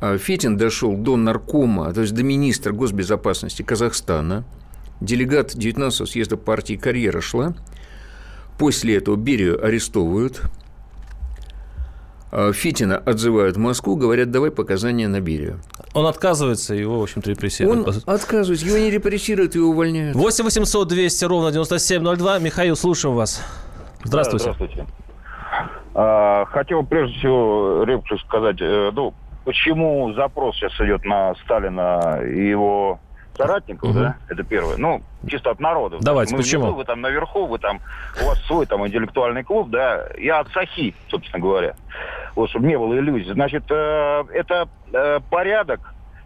Угу. 0.00 0.18
Фитин 0.18 0.56
дошел 0.56 0.96
до 0.96 1.16
наркома, 1.16 1.92
то 1.92 2.02
есть 2.02 2.12
до 2.14 2.22
министра 2.22 2.72
госбезопасности 2.72 3.62
Казахстана. 3.62 4.44
Делегат 5.00 5.54
19-го 5.54 6.06
съезда 6.06 6.36
партии 6.36 6.74
«Карьера» 6.74 7.20
шла. 7.20 7.54
После 8.58 8.96
этого 8.96 9.16
Берию 9.16 9.64
арестовывают. 9.64 10.42
А, 12.34 12.52
Фитина 12.52 12.96
отзывают 12.98 13.56
в 13.56 13.60
Москву, 13.60 13.94
говорят, 13.94 14.32
давай 14.32 14.50
показания 14.50 15.06
на 15.06 15.20
Берию. 15.20 15.60
Он 15.94 16.06
отказывается, 16.06 16.74
его, 16.74 16.98
в 16.98 17.02
общем-то, 17.04 17.30
репрессируют. 17.30 17.86
Он 17.86 17.94
отказывается, 18.12 18.66
его 18.66 18.76
не 18.76 18.90
репрессируют, 18.90 19.54
его 19.54 19.68
увольняют. 19.68 20.16
8 20.16 20.44
800 20.44 20.88
200 20.88 21.24
ровно 21.26 21.52
9702. 21.52 22.40
Михаил, 22.40 22.74
слушаем 22.74 23.14
вас. 23.14 23.40
Здравствуйте. 24.02 24.46
Да, 24.46 24.52
здравствуйте. 24.54 24.86
А, 25.94 26.44
хотел 26.46 26.84
прежде 26.84 27.16
всего 27.18 27.84
реплику 27.84 28.18
сказать, 28.26 28.56
э, 28.60 28.90
ну, 28.92 29.14
почему 29.44 30.12
запрос 30.14 30.56
сейчас 30.56 30.72
идет 30.80 31.04
на 31.04 31.36
Сталина 31.44 32.20
и 32.20 32.48
его 32.48 32.98
соратников, 33.36 33.90
угу. 33.90 33.98
да, 33.98 34.16
это 34.28 34.42
первое. 34.42 34.76
Ну, 34.76 35.02
чисто 35.28 35.50
от 35.50 35.60
народа. 35.60 35.98
Давайте, 36.00 36.34
Мы 36.34 36.42
почему? 36.42 36.64
Внизу, 36.64 36.76
вы 36.76 36.84
там 36.84 37.00
наверху, 37.00 37.46
вы 37.46 37.58
там, 37.58 37.80
у 38.22 38.26
вас 38.26 38.40
свой 38.46 38.66
там 38.66 38.86
интеллектуальный 38.86 39.44
клуб, 39.44 39.70
да, 39.70 40.08
я 40.18 40.40
от 40.40 40.48
Сахи, 40.52 40.94
собственно 41.08 41.40
говоря. 41.40 41.74
Вот, 42.34 42.50
чтобы 42.50 42.66
не 42.66 42.78
было 42.78 42.94
иллюзий. 42.96 43.32
Значит, 43.32 43.64
э, 43.70 44.24
это 44.32 44.68
э, 44.92 45.20
порядок, 45.30 45.80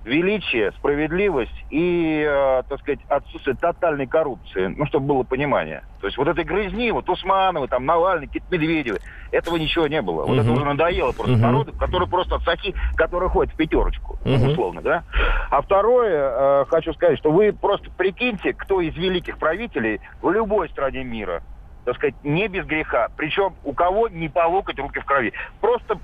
величие, 0.05 0.73
справедливость 0.73 1.64
и, 1.71 2.25
э, 2.26 2.62
так 2.69 2.81
сказать, 2.81 3.00
отсутствие 3.09 3.57
тотальной 3.57 4.07
коррупции, 4.07 4.67
ну, 4.67 4.87
чтобы 4.87 5.07
было 5.07 5.23
понимание. 5.23 5.83
То 6.00 6.07
есть 6.07 6.17
вот 6.17 6.28
этой 6.28 6.45
грызни, 6.45 6.90
вот 6.90 7.09
Усмановы, 7.09 7.69
там, 7.69 7.85
Навальный, 7.85 8.26
какие-то 8.26 8.47
Медведевы, 8.50 9.00
этого 9.33 9.57
ничего 9.57 9.87
не 9.87 10.00
было. 10.00 10.25
Вот 10.25 10.38
uh-huh. 10.38 10.43
это 10.43 10.52
уже 10.52 10.64
надоело 10.64 11.12
просто 11.12 11.35
uh-huh. 11.35 11.38
народу, 11.38 11.73
который 11.73 12.09
просто 12.09 12.37
отсохи, 12.37 12.75
который 12.97 13.28
ходит 13.28 13.52
в 13.52 13.57
пятерочку, 13.57 14.19
uh-huh. 14.25 14.52
условно, 14.52 14.81
да. 14.81 15.05
А 15.50 15.61
второе, 15.61 16.62
э, 16.62 16.64
хочу 16.69 16.93
сказать, 16.95 17.19
что 17.19 17.31
вы 17.31 17.52
просто 17.52 17.90
прикиньте, 17.90 18.52
кто 18.52 18.81
из 18.81 18.95
великих 18.97 19.38
правителей 19.38 20.00
в 20.23 20.31
любой 20.31 20.69
стране 20.71 21.05
мира, 21.05 21.43
так 21.85 21.97
сказать, 21.97 22.14
не 22.23 22.49
без 22.49 22.64
греха, 22.67 23.09
причем 23.17 23.55
у 23.64 23.73
кого 23.73 24.09
не 24.09 24.28
по 24.28 24.47
локоть 24.47 24.78
руки 24.78 25.00
в 25.00 25.05
крови. 25.05 25.33
Просто 25.61 25.99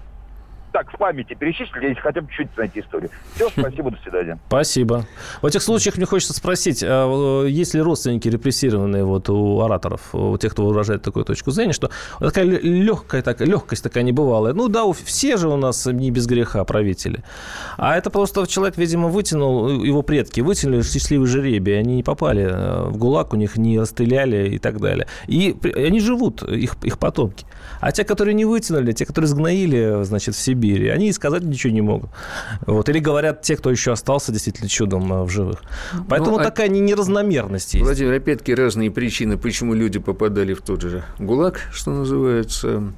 так 0.75 0.93
в 0.93 0.99
памяти 0.99 1.35
перечислили, 1.35 1.90
если 1.90 2.00
хотя 2.00 2.21
бы 2.21 2.26
чуть-чуть 2.31 2.49
знаете 2.57 2.81
историю. 2.81 3.09
Все, 3.37 3.49
спасибо, 3.49 3.93
до 3.93 3.99
свидания. 3.99 4.40
Спасибо. 4.49 5.07
В 5.40 5.47
этих 5.47 5.62
случаях 5.62 5.97
мне 5.97 6.04
хочется 6.04 6.35
спросить, 6.35 6.83
а 6.85 7.45
есть 7.45 7.75
ли 7.75 7.81
родственники 7.81 8.26
репрессированные 8.26 9.04
вот 9.04 9.31
у 9.31 9.61
ораторов, 9.61 10.12
у 10.12 10.37
тех, 10.37 10.50
кто 10.50 10.66
выражает 10.66 11.02
такую 11.02 11.25
точку 11.25 11.52
зрения, 11.52 11.75
что 11.75 11.90
такая 12.19 12.45
легкая, 12.45 13.23
так, 13.23 13.40
легкость 13.40 13.85
такая 13.85 14.02
небывалая. 14.02 14.52
Ну 14.52 14.66
да, 14.66 14.83
все 14.93 15.37
же 15.37 15.49
у 15.49 15.57
нас 15.57 15.87
не 15.87 16.11
без 16.11 16.26
греха 16.26 16.64
правители. 16.64 17.23
А 17.76 17.97
это 17.97 18.11
просто 18.11 18.45
человек, 18.49 18.76
видимо, 18.76 19.07
вытянул, 19.07 19.81
его 19.81 20.02
предки 20.02 20.40
вытянули 20.40 20.83
счастливый 20.83 21.28
жеребий, 21.28 21.78
они 21.78 21.95
не 21.95 22.02
попали 22.02 22.49
э, 22.50 22.88
в 22.88 22.97
ГУЛАГ, 22.97 23.35
у 23.35 23.37
них 23.37 23.57
не 23.57 23.78
расстреляли 23.78 24.49
и 24.49 24.59
так 24.59 24.81
далее. 24.81 25.07
И 25.28 25.57
они 25.76 26.00
живут, 26.00 26.43
их, 26.43 26.75
их 26.83 26.99
потомки. 26.99 27.47
А 27.81 27.93
те, 27.93 28.02
которые 28.02 28.35
не 28.35 28.45
вытянули, 28.45 28.90
те, 28.90 29.07
которые 29.07 29.28
сгноили, 29.28 30.02
значит, 30.02 30.35
в 30.35 30.38
себе 30.40 30.63
Сибири. 30.64 30.88
Они 30.88 31.09
и 31.09 31.12
сказать 31.12 31.42
ничего 31.42 31.73
не 31.73 31.80
могут. 31.80 32.11
Вот. 32.66 32.88
Или 32.88 32.99
говорят 32.99 33.42
те, 33.42 33.56
кто 33.56 33.71
еще 33.71 33.92
остался 33.92 34.33
действительно 34.33 34.68
чудом 34.68 35.12
э, 35.12 35.23
в 35.25 35.30
живых. 35.30 35.62
Поэтому 36.09 36.37
ну, 36.37 36.42
а... 36.42 36.44
такая 36.44 36.68
неразномерность 36.68 37.75
есть. 37.75 37.85
Владимир, 37.85 38.12
опять-таки 38.14 38.55
разные 38.55 38.90
причины, 38.90 39.37
почему 39.37 39.74
люди 39.74 39.98
попадали 39.98 40.55
в 40.55 40.62
тот 40.62 40.83
же 40.83 41.05
ГУЛАГ, 41.18 41.61
что 41.72 41.90
называется. 41.90 42.92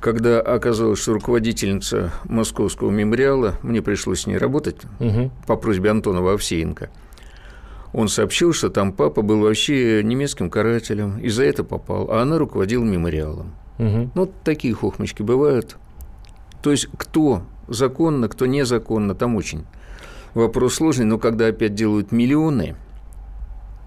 Когда 0.00 0.40
оказалось, 0.40 0.98
что 0.98 1.12
руководительница 1.12 2.12
московского 2.24 2.90
мемориала, 2.90 3.54
мне 3.62 3.82
пришлось 3.82 4.22
с 4.22 4.26
ней 4.26 4.36
работать 4.36 4.76
угу. 4.98 5.30
по 5.46 5.54
просьбе 5.54 5.90
Антонова 5.90 6.32
Овсеенко, 6.32 6.90
он 7.92 8.08
сообщил, 8.08 8.52
что 8.52 8.68
там 8.68 8.92
папа 8.92 9.22
был 9.22 9.42
вообще 9.42 10.02
немецким 10.02 10.50
карателем, 10.50 11.20
и 11.20 11.28
за 11.28 11.44
это 11.44 11.62
попал, 11.62 12.10
а 12.10 12.22
она 12.22 12.38
руководила 12.38 12.82
мемориалом. 12.82 13.54
Угу. 13.78 14.10
Ну, 14.14 14.32
такие 14.42 14.74
хохмочки 14.74 15.22
бывают. 15.22 15.76
То 16.62 16.70
есть 16.70 16.88
кто 16.96 17.42
законно, 17.68 18.28
кто 18.28 18.46
незаконно, 18.46 19.14
там 19.14 19.36
очень 19.36 19.64
вопрос 20.34 20.74
сложный, 20.74 21.04
но 21.04 21.18
когда 21.18 21.46
опять 21.46 21.74
делают 21.74 22.12
миллионы– 22.12 22.76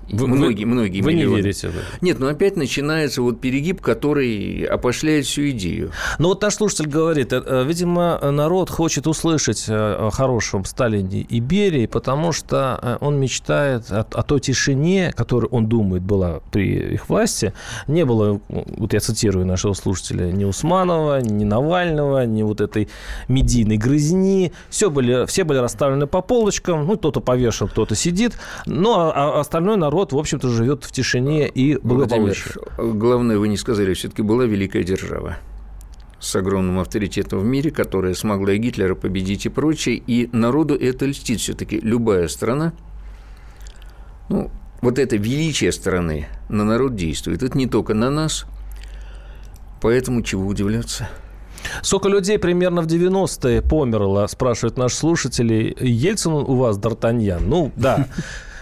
вы, 0.09 0.27
многие, 0.27 0.65
многие 0.65 1.01
вы 1.01 1.13
миллионы. 1.13 1.35
не 1.35 1.41
верите 1.41 1.69
в 1.69 1.71
это? 1.71 1.85
Нет, 2.01 2.19
но 2.19 2.27
опять 2.27 2.55
начинается 2.55 3.21
вот 3.21 3.39
перегиб, 3.41 3.81
который 3.81 4.63
опошляет 4.65 5.25
всю 5.25 5.49
идею. 5.49 5.91
Ну 6.19 6.29
вот 6.29 6.41
наш 6.41 6.55
слушатель 6.55 6.87
говорит, 6.87 7.33
э, 7.33 7.41
э, 7.45 7.63
видимо, 7.65 8.19
народ 8.31 8.69
хочет 8.69 9.07
услышать 9.07 9.65
о 9.67 10.09
хорошем 10.11 10.65
Сталине 10.65 11.21
и 11.21 11.39
Берии, 11.39 11.87
потому 11.87 12.31
что 12.31 12.79
э, 12.81 12.97
он 13.01 13.19
мечтает 13.19 13.91
о, 13.91 14.05
о 14.11 14.23
той 14.23 14.39
тишине, 14.39 15.11
которая, 15.15 15.49
он 15.49 15.67
думает, 15.67 16.03
была 16.03 16.41
при 16.51 16.93
их 16.93 17.09
власти. 17.09 17.53
Не 17.87 18.05
было, 18.05 18.39
вот 18.49 18.93
я 18.93 18.99
цитирую 18.99 19.45
нашего 19.45 19.73
слушателя, 19.73 20.31
ни 20.31 20.43
Усманова, 20.43 21.21
ни 21.21 21.43
Навального, 21.43 22.25
ни 22.25 22.43
вот 22.43 22.61
этой 22.61 22.89
медийной 23.27 23.77
грызни. 23.77 24.51
Все, 24.69 24.89
были, 24.89 25.25
все 25.25 25.43
были 25.43 25.57
расставлены 25.57 26.07
по 26.07 26.21
полочкам. 26.21 26.85
Ну, 26.85 26.97
кто-то 26.97 27.21
повешен, 27.21 27.67
кто-то 27.67 27.95
сидит. 27.95 28.33
Ну, 28.65 28.93
а, 28.93 29.11
а 29.15 29.39
остальной 29.39 29.77
народ 29.77 29.94
народ, 29.95 30.11
в 30.11 30.17
общем-то, 30.17 30.49
живет 30.49 30.83
в 30.83 30.91
тишине 30.91 31.47
и 31.47 31.77
благополучии. 31.77 32.51
Главное, 32.77 33.37
вы 33.37 33.47
не 33.47 33.55
сказали, 33.55 33.93
все-таки 33.93 34.21
была 34.21 34.43
великая 34.45 34.83
держава 34.83 35.37
с 36.19 36.35
огромным 36.35 36.79
авторитетом 36.79 37.39
в 37.39 37.45
мире, 37.45 37.71
которая 37.71 38.13
смогла 38.13 38.53
и 38.53 38.57
Гитлера 38.57 38.95
победить 38.95 39.45
и 39.45 39.49
прочее, 39.49 39.95
и 39.95 40.29
народу 40.33 40.75
это 40.75 41.05
льстит 41.05 41.39
все-таки. 41.39 41.79
Любая 41.79 42.27
страна, 42.27 42.73
ну, 44.29 44.49
вот 44.81 44.99
это 44.99 45.15
величие 45.15 45.71
страны 45.71 46.27
на 46.49 46.63
народ 46.63 46.95
действует. 46.95 47.43
Это 47.43 47.57
не 47.57 47.67
только 47.67 47.93
на 47.93 48.09
нас, 48.09 48.45
поэтому 49.81 50.23
чего 50.23 50.47
удивляться. 50.47 51.07
Сколько 51.81 52.09
людей 52.09 52.37
примерно 52.37 52.81
в 52.81 52.87
90-е 52.87 53.61
померло, 53.61 54.27
спрашивают 54.27 54.77
наши 54.77 54.95
слушатели. 54.95 55.75
Ельцин 55.79 56.33
у 56.33 56.55
вас, 56.55 56.77
Д'Артаньян? 56.77 57.43
Ну, 57.45 57.71
да. 57.75 58.07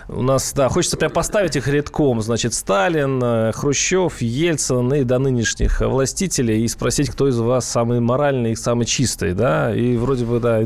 У 0.10 0.22
нас, 0.22 0.54
да, 0.54 0.70
хочется 0.70 0.98
прям 0.98 1.12
поставить 1.12 1.56
их 1.56 1.68
редком. 1.68 2.22
Значит, 2.22 2.54
Сталин, 2.54 3.22
э, 3.24 3.52
Хрущев, 3.54 4.22
Ельцин 4.22 4.94
и 4.94 5.04
до 5.04 5.20
нынешних 5.20 5.82
властителей 5.82 6.64
и 6.64 6.68
спросить, 6.68 7.10
кто 7.10 7.28
из 7.28 7.38
вас 7.40 7.66
самый 7.70 8.00
моральный 8.00 8.52
и 8.52 8.56
самый 8.56 8.86
чистый, 8.86 9.34
да? 9.34 9.74
И 9.74 9.96
вроде 9.96 10.26
бы, 10.26 10.40
да, 10.40 10.62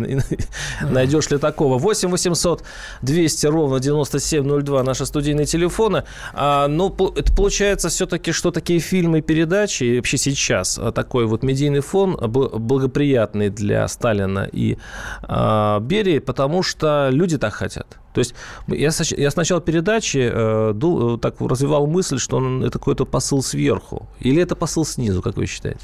найдешь 0.82 1.30
ли 1.30 1.38
такого. 1.38 1.78
8 1.78 2.10
800 2.10 2.64
200 3.02 3.46
ровно 3.48 3.80
9702 3.80 4.84
наши 4.84 5.06
студийные 5.06 5.46
телефоны. 5.46 6.04
А, 6.34 6.68
ну, 6.68 6.94
это 7.16 7.36
получается 7.36 7.90
все-таки, 7.90 8.32
что 8.32 8.52
такие 8.52 8.80
фильмы 8.80 9.20
и 9.20 9.22
передачи, 9.22 9.84
и 9.84 9.98
вообще 9.98 10.18
сейчас 10.18 10.78
а, 10.78 10.92
такой 10.92 11.26
вот 11.26 11.44
медийный 11.44 11.82
фон 11.82 12.18
благоприятный 12.18 13.50
для 13.50 13.88
Сталина 13.88 14.48
и 14.52 14.78
а, 15.24 15.80
Берии, 15.80 16.20
потому 16.20 16.64
что 16.64 17.10
люди 17.12 17.38
так 17.38 17.54
хотят. 17.54 17.98
То 18.18 18.22
есть 18.22 18.34
я, 18.66 18.90
я 19.16 19.30
с 19.30 19.62
передачи 19.62 20.32
э, 20.34 20.74
дул, 20.74 21.18
э, 21.18 21.20
так 21.20 21.40
развивал 21.40 21.86
мысль, 21.86 22.18
что 22.18 22.38
он, 22.38 22.64
это 22.64 22.80
какой-то 22.80 23.06
посыл 23.06 23.44
сверху. 23.44 24.10
Или 24.20 24.42
это 24.42 24.56
посыл 24.56 24.86
снизу, 24.86 25.22
как 25.22 25.38
вы 25.38 25.46
считаете? 25.46 25.82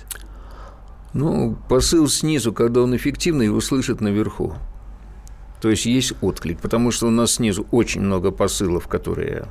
Ну, 1.13 1.55
посыл 1.69 2.07
снизу, 2.07 2.51
когда 2.51 2.81
он 2.81 2.95
эффективный, 2.95 3.45
его 3.45 3.61
слышат 3.61 4.01
наверху. 4.01 4.55
То 5.61 5.69
есть 5.69 5.85
есть 5.85 6.13
отклик, 6.21 6.59
потому 6.59 6.89
что 6.89 7.05
у 7.05 7.11
нас 7.11 7.33
снизу 7.33 7.67
очень 7.69 8.01
много 8.01 8.31
посылов, 8.31 8.87
которые 8.87 9.45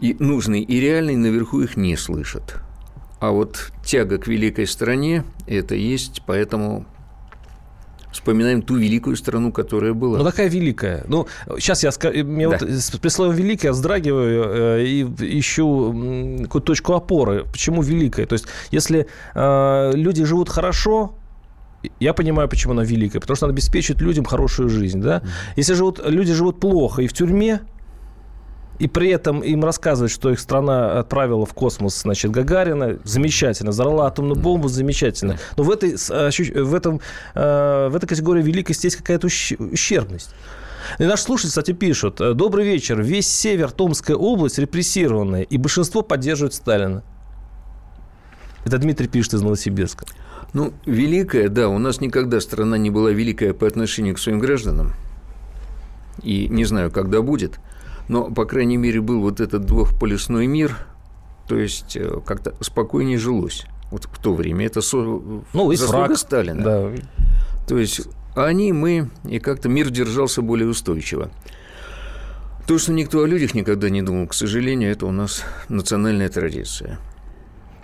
и 0.00 0.16
нужные, 0.18 0.64
и 0.64 0.80
реальные, 0.80 1.16
наверху 1.16 1.60
их 1.60 1.76
не 1.76 1.96
слышат. 1.96 2.56
А 3.20 3.30
вот 3.30 3.70
тяга 3.84 4.18
к 4.18 4.26
великой 4.26 4.66
стране– 4.66 5.22
это 5.46 5.76
есть, 5.76 6.22
поэтому 6.26 6.86
вспоминаем 8.16 8.62
ту 8.62 8.76
великую 8.76 9.16
страну, 9.16 9.52
которая 9.52 9.92
была. 9.92 10.18
Ну, 10.18 10.24
такая 10.24 10.48
великая. 10.48 11.04
Ну, 11.08 11.26
сейчас 11.58 11.84
я, 11.84 11.90
мне 12.24 12.48
да. 12.48 12.58
вот 12.58 13.00
при 13.00 13.08
слове 13.08 13.36
«великая» 13.36 13.72
вздрагиваю 13.72 14.44
э, 14.78 14.84
и 14.84 15.02
ищу 15.38 15.92
какую-то 16.42 16.66
точку 16.66 16.94
опоры. 16.94 17.44
Почему 17.44 17.82
великая? 17.82 18.26
То 18.26 18.34
есть, 18.34 18.46
если 18.70 19.06
э, 19.34 19.92
люди 19.94 20.24
живут 20.24 20.48
хорошо, 20.48 21.14
я 22.00 22.12
понимаю, 22.12 22.48
почему 22.48 22.72
она 22.72 22.84
великая, 22.84 23.20
потому 23.20 23.36
что 23.36 23.46
она 23.46 23.52
обеспечивает 23.52 24.02
людям 24.02 24.24
хорошую 24.24 24.68
жизнь, 24.68 25.00
да? 25.00 25.22
Если 25.56 25.74
живут, 25.74 26.00
люди 26.04 26.32
живут 26.32 26.60
плохо 26.60 27.02
и 27.02 27.06
в 27.06 27.12
тюрьме, 27.12 27.60
и 28.78 28.88
при 28.88 29.10
этом 29.10 29.40
им 29.40 29.64
рассказывать, 29.64 30.12
что 30.12 30.30
их 30.30 30.40
страна 30.40 30.98
отправила 30.98 31.46
в 31.46 31.54
космос, 31.54 32.02
значит, 32.02 32.30
Гагарина, 32.30 32.98
замечательно, 33.04 33.70
взорвала 33.70 34.06
атомную 34.06 34.38
бомбу, 34.38 34.68
замечательно. 34.68 35.38
Но 35.56 35.64
в 35.64 35.70
этой, 35.70 35.96
в 35.96 36.74
этом, 36.74 37.00
в 37.34 37.92
этой 37.94 38.06
категории 38.06 38.42
великости 38.42 38.86
есть 38.86 38.96
какая-то 38.96 39.26
ущербность. 39.26 40.30
И 40.98 41.04
наш 41.04 41.20
слушатель, 41.20 41.48
кстати, 41.48 41.72
пишут. 41.72 42.20
Добрый 42.36 42.64
вечер. 42.64 43.02
Весь 43.02 43.26
север 43.26 43.72
Томская 43.72 44.16
область 44.16 44.58
репрессированная, 44.58 45.42
и 45.42 45.56
большинство 45.56 46.02
поддерживает 46.02 46.54
Сталина. 46.54 47.02
Это 48.64 48.78
Дмитрий 48.78 49.08
пишет 49.08 49.34
из 49.34 49.42
Новосибирска. 49.42 50.04
Ну, 50.52 50.72
великая, 50.86 51.48
да, 51.48 51.68
у 51.68 51.78
нас 51.78 52.00
никогда 52.00 52.40
страна 52.40 52.78
не 52.78 52.90
была 52.90 53.10
великая 53.10 53.52
по 53.52 53.66
отношению 53.66 54.14
к 54.14 54.18
своим 54.18 54.38
гражданам. 54.38 54.92
И 56.22 56.48
не 56.48 56.64
знаю, 56.64 56.90
когда 56.90 57.20
будет. 57.20 57.58
Но, 58.08 58.30
по 58.30 58.44
крайней 58.44 58.76
мере, 58.76 59.00
был 59.00 59.20
вот 59.20 59.40
этот 59.40 59.64
двухполюсной 59.66 60.46
мир, 60.46 60.76
то 61.48 61.56
есть 61.56 61.96
э, 61.96 62.20
как-то 62.24 62.54
спокойнее 62.60 63.18
жилось 63.18 63.66
вот 63.90 64.04
в 64.04 64.18
то 64.20 64.34
время. 64.34 64.66
Это 64.66 64.80
со... 64.80 64.96
ну, 64.96 65.72
и 65.72 65.76
заслуга 65.76 66.06
враг. 66.06 66.18
Сталина. 66.18 66.62
Да. 66.62 66.90
То 67.68 67.78
есть 67.78 68.02
они, 68.34 68.72
мы, 68.72 69.10
и 69.24 69.38
как-то 69.38 69.68
мир 69.68 69.90
держался 69.90 70.42
более 70.42 70.68
устойчиво. 70.68 71.30
То, 72.66 72.78
что 72.78 72.92
никто 72.92 73.22
о 73.22 73.26
людях 73.26 73.54
никогда 73.54 73.88
не 73.90 74.02
думал, 74.02 74.26
к 74.26 74.34
сожалению, 74.34 74.90
это 74.90 75.06
у 75.06 75.12
нас 75.12 75.44
национальная 75.68 76.28
традиция. 76.28 76.98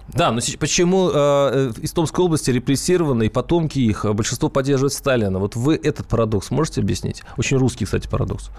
Да, 0.08 0.32
но 0.32 0.40
почему 0.58 1.10
э, 1.12 1.72
из 1.80 1.92
Томской 1.92 2.24
области 2.24 2.50
репрессированные 2.50 3.30
потомки 3.30 3.78
их, 3.78 4.04
а 4.04 4.12
большинство 4.12 4.48
поддерживает 4.48 4.92
Сталина? 4.92 5.38
Вот 5.38 5.56
вы 5.56 5.76
этот 5.76 6.06
парадокс 6.06 6.50
можете 6.50 6.80
объяснить? 6.80 7.22
Очень 7.38 7.58
русский, 7.58 7.84
кстати, 7.84 8.08
парадокс. 8.08 8.50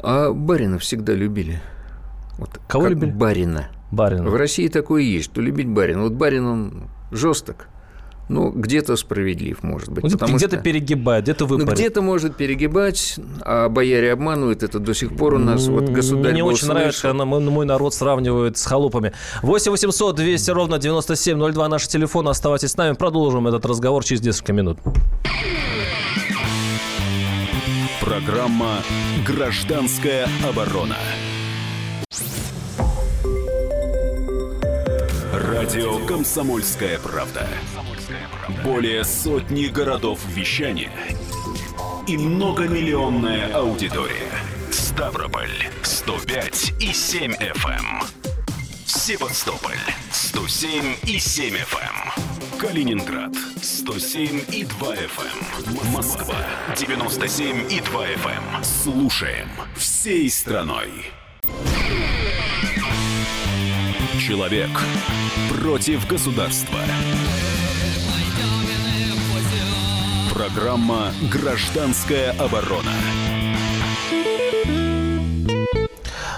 А 0.00 0.32
Барина 0.32 0.78
всегда 0.78 1.12
любили. 1.14 1.60
Вот 2.38 2.60
Кого 2.68 2.88
любили? 2.88 3.10
Барина. 3.10 3.68
Барина. 3.90 4.28
В 4.28 4.36
России 4.36 4.68
такое 4.68 5.02
есть, 5.02 5.26
что 5.26 5.40
любить 5.40 5.68
Барина. 5.68 6.02
Вот 6.02 6.12
Барин, 6.12 6.46
он 6.46 6.88
жесток, 7.12 7.68
ну, 8.28 8.50
где-то 8.50 8.96
справедлив, 8.96 9.62
может 9.62 9.90
быть. 9.90 10.02
Ну, 10.02 10.10
где-то 10.10 10.56
что... 10.56 10.64
перегибает, 10.64 11.24
где-то 11.24 11.46
выпарит. 11.46 11.68
Ну, 11.68 11.74
где-то 11.74 12.02
может 12.02 12.36
перегибать, 12.36 13.20
а 13.42 13.68
бояре 13.68 14.12
обманывают. 14.12 14.64
Это 14.64 14.80
до 14.80 14.94
сих 14.94 15.16
пор 15.16 15.34
у 15.34 15.38
нас 15.38 15.68
вот 15.68 15.84
государь 15.84 16.32
Мне 16.32 16.42
очень 16.42 16.66
нравится, 16.66 17.02
когда 17.02 17.24
мой 17.24 17.66
народ 17.66 17.94
сравнивают 17.94 18.58
с 18.58 18.66
холопами. 18.66 19.12
8 19.42 19.70
800 19.70 20.16
200 20.16 20.50
ровно 20.50 20.78
9702 20.78 21.68
наш 21.68 21.86
телефон. 21.86 22.28
Оставайтесь 22.28 22.72
с 22.72 22.76
нами. 22.76 22.94
Продолжим 22.94 23.46
этот 23.46 23.64
разговор 23.64 24.04
через 24.04 24.22
несколько 24.22 24.52
минут. 24.52 24.78
Программа 28.06 28.84
«Гражданская 29.26 30.28
оборона». 30.48 30.96
Радио 35.32 35.98
«Комсомольская 36.06 37.00
правда». 37.00 37.48
Более 38.62 39.02
сотни 39.02 39.66
городов 39.66 40.20
вещания 40.28 40.92
и 42.06 42.16
многомиллионная 42.16 43.52
аудитория. 43.52 44.30
Ставрополь 44.70 45.50
105 45.82 46.74
и 46.78 46.92
7 46.92 47.32
FM. 47.32 48.25
Эм. 48.86 49.00
Севастополь 49.00 49.78
107 50.12 50.96
и 51.06 51.18
7 51.18 51.54
FM. 51.56 51.78
Эм. 51.82 52.58
Калининград 52.58 53.32
107 53.60 54.44
и 54.52 54.64
2 54.64 54.94
FM. 54.94 55.80
Эм. 55.80 55.92
Москва 55.92 56.36
97 56.76 57.72
и 57.72 57.80
2 57.80 58.06
FM. 58.06 58.64
Слушаем 58.64 59.48
всей 59.76 60.30
страной. 60.30 60.90
Человек 64.20 64.70
против 65.48 66.06
государства. 66.06 66.78
Программа 70.32 71.12
«Гражданская 71.32 72.32
оборона». 72.32 72.92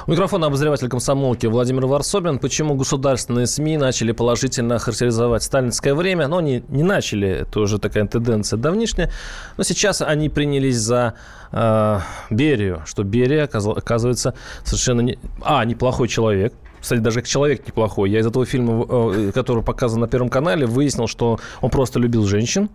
У 0.08 0.10
микрофона 0.10 0.46
обозреватель 0.46 0.88
комсомолки 0.88 1.44
Владимир 1.44 1.84
Варсобин. 1.84 2.38
Почему 2.38 2.76
государственные 2.76 3.46
СМИ 3.46 3.76
начали 3.76 4.12
положительно 4.12 4.78
характеризовать 4.78 5.42
сталинское 5.42 5.94
время? 5.94 6.28
Но 6.28 6.38
они 6.38 6.64
не 6.70 6.82
начали, 6.82 7.28
это 7.28 7.60
уже 7.60 7.78
такая 7.78 8.06
тенденция 8.06 8.56
давнишняя. 8.56 9.12
Но 9.58 9.64
сейчас 9.64 10.00
они 10.00 10.30
принялись 10.30 10.78
за 10.78 11.12
э, 11.52 11.98
Берию, 12.30 12.82
что 12.86 13.02
Берия, 13.02 13.44
оказывается, 13.44 14.32
совершенно 14.64 15.02
не... 15.02 15.18
А, 15.42 15.62
неплохой 15.66 16.08
человек, 16.08 16.54
кстати, 16.80 17.00
даже 17.00 17.20
как 17.20 17.28
человек 17.28 17.66
неплохой. 17.66 18.08
Я 18.08 18.20
из 18.20 18.26
этого 18.26 18.46
фильма, 18.46 18.86
э, 18.88 19.32
который 19.34 19.62
показан 19.62 20.00
на 20.00 20.08
Первом 20.08 20.30
канале, 20.30 20.64
выяснил, 20.64 21.06
что 21.06 21.38
он 21.60 21.68
просто 21.68 21.98
любил 21.98 22.24
женщин, 22.24 22.70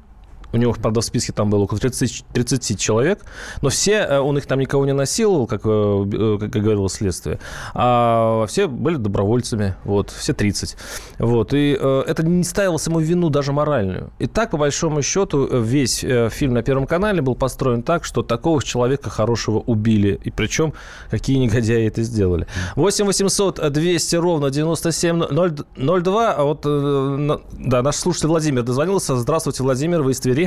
у 0.54 0.58
него, 0.58 0.74
правда, 0.74 1.02
в 1.02 1.06
списке 1.06 1.34
там 1.34 1.50
было 1.50 1.64
около 1.64 1.80
30, 1.80 2.26
30 2.32 2.80
человек, 2.80 3.26
но 3.62 3.70
все, 3.70 3.94
э, 3.94 4.20
он 4.20 4.38
их 4.38 4.46
там 4.46 4.60
никого 4.60 4.86
не 4.86 4.94
насиловал, 4.94 5.48
как, 5.48 5.62
э, 5.66 5.70
э, 5.70 6.38
как 6.40 6.52
говорило 6.52 6.88
следствие, 6.90 7.40
а 7.74 8.46
все 8.48 8.68
были 8.68 8.98
добровольцами, 8.98 9.76
вот, 9.84 10.12
все 10.12 10.34
30. 10.34 10.78
Вот, 11.18 11.54
и 11.54 11.72
это 11.72 12.24
не 12.24 12.44
ставило 12.44 12.78
саму 12.78 13.00
вину 13.00 13.30
даже 13.30 13.52
моральную. 13.52 14.12
И 14.20 14.28
так, 14.28 14.52
по 14.52 14.58
большому 14.58 15.02
счету, 15.02 15.48
весь 15.60 16.00
фильм 16.30 16.54
на 16.54 16.62
Первом 16.62 16.86
канале 16.86 17.22
был 17.22 17.36
построен 17.36 17.82
так, 17.82 18.06
что 18.06 18.22
такого 18.22 18.62
человека 18.62 19.10
хорошего 19.10 19.60
убили, 19.60 20.20
и 20.24 20.30
причем 20.30 20.74
какие 21.10 21.38
негодяи 21.38 21.88
это 21.88 22.04
сделали. 22.04 22.46
8 22.76 23.06
800 23.06 23.72
200 23.72 24.16
ровно 24.18 24.52
9702, 24.52 26.34
а 26.34 26.44
вот, 26.44 26.62
да, 26.64 27.82
наш 27.82 27.96
слушатель 27.96 28.28
Владимир 28.28 28.62
дозвонился. 28.62 29.16
Здравствуйте, 29.16 29.64
Владимир, 29.64 30.04
вы 30.04 30.12
из 30.12 30.20
Твери. 30.20 30.43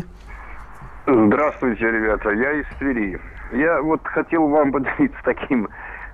Здравствуйте, 1.07 1.91
ребята. 1.91 2.31
Я 2.31 2.53
из 2.53 2.67
Твери. 2.79 3.21
Я 3.53 3.81
вот 3.81 4.01
хотел 4.05 4.49
вам 4.49 4.73
поделиться 4.73 5.19
таким 5.23 5.69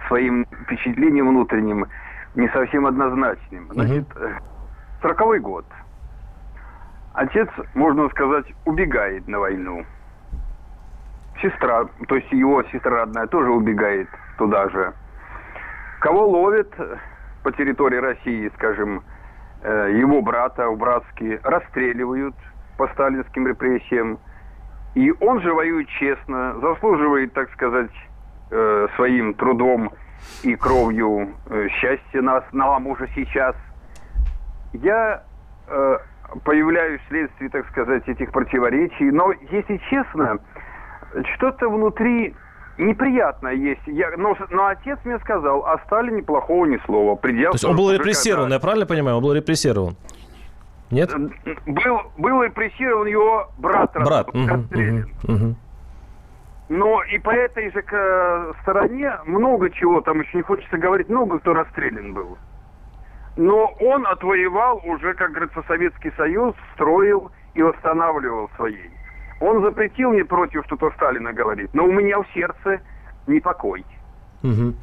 своим 0.09 0.45
впечатлением 0.65 1.29
внутренним, 1.29 1.87
не 2.35 2.49
совсем 2.49 2.87
однозначным. 2.87 3.69
Значит, 3.73 4.07
э, 4.17 4.35
сороковой 5.01 5.41
год. 5.41 5.65
Отец, 7.15 7.49
можно 7.75 8.09
сказать, 8.11 8.47
убегает 8.65 9.27
на 9.29 9.39
войну. 9.39 9.85
Сестра, 11.41 11.87
то 12.09 12.17
есть 12.17 12.31
его 12.33 12.63
сестра 12.65 12.91
родная, 12.91 13.27
тоже 13.27 13.51
убегает 13.51 14.09
туда 14.39 14.69
же. 14.69 14.93
Кого 16.01 16.27
ловят 16.27 16.73
по 17.43 17.53
территории 17.53 17.97
России, 17.97 18.51
скажем, 18.57 19.03
э, 19.63 19.93
его 19.97 20.23
брата, 20.23 20.71
братские, 20.71 21.41
расстреливают 21.43 22.35
по 22.77 22.89
сталинским 22.89 23.47
репрессиям– 23.47 24.19
и 24.95 25.11
он 25.21 25.41
же 25.41 25.53
воюет 25.55 25.89
честно, 25.99 26.55
заслуживает, 26.61 27.33
так 27.33 27.51
сказать, 27.53 27.91
э, 28.51 28.89
своим 28.97 29.35
трудом 29.35 29.91
и 30.43 30.55
кровью 30.55 31.31
э, 31.49 31.69
счастья 31.69 32.21
нас, 32.21 32.45
нам 32.53 32.87
уже 32.87 33.09
сейчас. 33.15 33.57
Я 34.75 35.23
э, 35.67 35.99
появляюсь 36.45 37.01
вследствие, 37.07 37.49
так 37.49 37.67
сказать, 37.71 38.07
этих 38.07 38.33
противоречий, 38.33 39.11
но, 39.11 39.33
если 39.51 39.81
честно, 39.89 40.39
что-то 41.35 41.71
внутри 41.71 42.35
неприятное 42.77 43.55
есть. 43.55 43.83
Я, 43.87 44.11
но, 44.19 44.37
но 44.51 44.67
отец 44.67 44.99
мне 45.05 45.19
сказал, 45.21 45.65
о 45.67 45.79
Сталине 45.87 46.23
плохого 46.23 46.67
ни 46.67 46.79
слова. 46.85 47.15
Придя, 47.17 47.49
То 47.49 47.55
есть 47.55 47.65
он 47.65 47.77
был 47.77 47.91
репрессирован, 47.91 48.45
когда... 48.45 48.57
я 48.57 48.61
правильно 48.61 48.87
понимаю? 48.87 49.17
Он 49.17 49.23
был 49.23 49.33
репрессирован? 49.33 49.97
Нет? 50.93 51.11
Был, 51.67 52.01
был 52.19 52.43
репрессирован 52.43 53.07
его 53.07 53.51
брат. 53.57 53.93
Брат. 53.95 54.29
Угу, 54.29 55.33
угу, 55.33 55.57
Но 56.69 57.03
и 57.05 57.19
по 57.19 57.31
этой 57.31 57.73
же 57.73 57.83
э, 57.91 58.53
стороне 58.61 59.15
много 59.25 59.71
чего, 59.71 60.03
там 60.03 60.21
еще 60.21 60.37
не 60.37 60.43
хочется 60.43 60.77
говорить, 60.77 61.09
много 61.09 61.39
кто 61.39 61.55
расстрелян 61.55 62.13
был. 62.13 62.37
Но 63.37 63.73
он 63.81 64.07
отвоевал 64.07 64.83
уже, 64.85 65.15
как 65.15 65.31
говорится, 65.31 65.65
Советский 65.67 66.11
Союз, 66.11 66.55
строил 66.75 67.33
и 67.55 67.63
восстанавливал 67.63 68.51
своей. 68.57 68.91
Он 69.41 69.63
запретил 69.63 70.11
мне 70.11 70.27
против 70.27 70.63
что-то 70.67 70.91
Сталина 70.91 71.33
говорить, 71.33 71.73
но 71.73 71.85
у 71.85 71.91
меня 71.91 72.21
в 72.21 72.27
сердце 72.35 72.83
непокой. 73.27 73.87
Угу. 74.43 74.75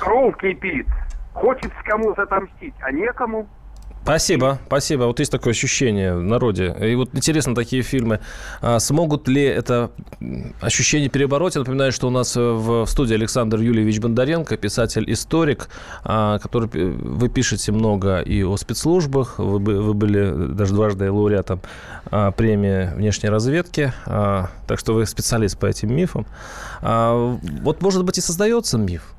Кровь 0.00 0.36
кипит. 0.38 0.86
Хочется 1.34 1.76
кому-то 1.84 2.22
отомстить, 2.22 2.74
а 2.80 2.90
некому. 2.90 3.46
Спасибо, 4.08 4.58
спасибо. 4.68 5.02
Вот 5.02 5.18
есть 5.18 5.30
такое 5.30 5.50
ощущение 5.50 6.14
в 6.14 6.22
народе. 6.22 6.74
И 6.80 6.94
вот 6.94 7.10
интересно, 7.12 7.54
такие 7.54 7.82
фильмы. 7.82 8.20
А 8.62 8.78
смогут 8.78 9.28
ли 9.28 9.42
это 9.42 9.90
ощущение 10.62 11.10
перебороть? 11.10 11.56
Я 11.56 11.58
напоминаю, 11.58 11.92
что 11.92 12.06
у 12.06 12.10
нас 12.10 12.34
в 12.34 12.86
студии 12.86 13.12
Александр 13.12 13.58
Юльевич 13.58 13.98
Бондаренко, 13.98 14.56
писатель-историк, 14.56 15.68
а, 16.04 16.38
который 16.38 16.70
вы 16.70 17.28
пишете 17.28 17.70
много 17.70 18.20
и 18.20 18.42
о 18.42 18.56
спецслужбах. 18.56 19.38
Вы, 19.38 19.58
вы 19.58 19.92
были 19.92 20.54
даже 20.54 20.72
дважды 20.72 21.12
лауреатом 21.12 21.60
а, 22.10 22.30
премии 22.30 22.90
внешней 22.94 23.28
разведки. 23.28 23.92
А, 24.06 24.48
так 24.66 24.78
что 24.78 24.94
вы 24.94 25.04
специалист 25.04 25.58
по 25.58 25.66
этим 25.66 25.94
мифам. 25.94 26.24
Вот, 26.80 27.82
может 27.82 28.06
быть, 28.06 28.16
и 28.16 28.22
создается 28.22 28.78
миф 28.78 29.12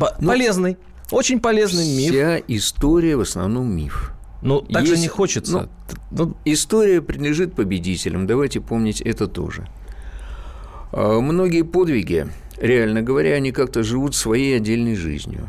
Ну, 0.00 0.26
полезный, 0.26 0.78
очень 1.12 1.40
полезный 1.40 1.86
миф. 1.86 2.10
Вся 2.10 2.38
история 2.48 3.16
в 3.16 3.20
основном 3.20 3.70
миф. 3.74 4.12
Ну, 4.42 4.60
так 4.60 4.82
Есть, 4.82 4.94
же 4.94 5.00
не 5.00 5.08
хочется. 5.08 5.68
Ну, 6.10 6.26
ну, 6.26 6.36
история 6.44 7.00
принадлежит 7.00 7.54
победителям, 7.54 8.26
давайте 8.26 8.60
помнить 8.60 9.00
это 9.00 9.28
тоже. 9.28 9.68
А, 10.92 11.20
многие 11.20 11.62
подвиги, 11.62 12.26
реально 12.58 13.02
говоря, 13.02 13.34
они 13.34 13.52
как-то 13.52 13.82
живут 13.82 14.16
своей 14.16 14.56
отдельной 14.56 14.96
жизнью. 14.96 15.48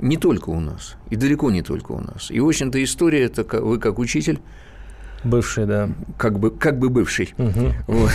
Не 0.00 0.16
только 0.16 0.50
у 0.50 0.60
нас, 0.60 0.96
и 1.10 1.16
далеко 1.16 1.50
не 1.50 1.62
только 1.62 1.92
у 1.92 2.00
нас. 2.00 2.30
И, 2.30 2.40
в 2.40 2.48
общем-то, 2.48 2.82
история, 2.82 3.24
это 3.24 3.44
вы 3.60 3.78
как 3.78 3.98
учитель. 3.98 4.40
Бывший, 5.22 5.66
да. 5.66 5.90
Как 6.16 6.40
бы, 6.40 6.50
как 6.50 6.78
бы 6.78 6.88
бывший. 6.88 7.34
Угу. 7.38 7.72
Вот. 7.86 8.10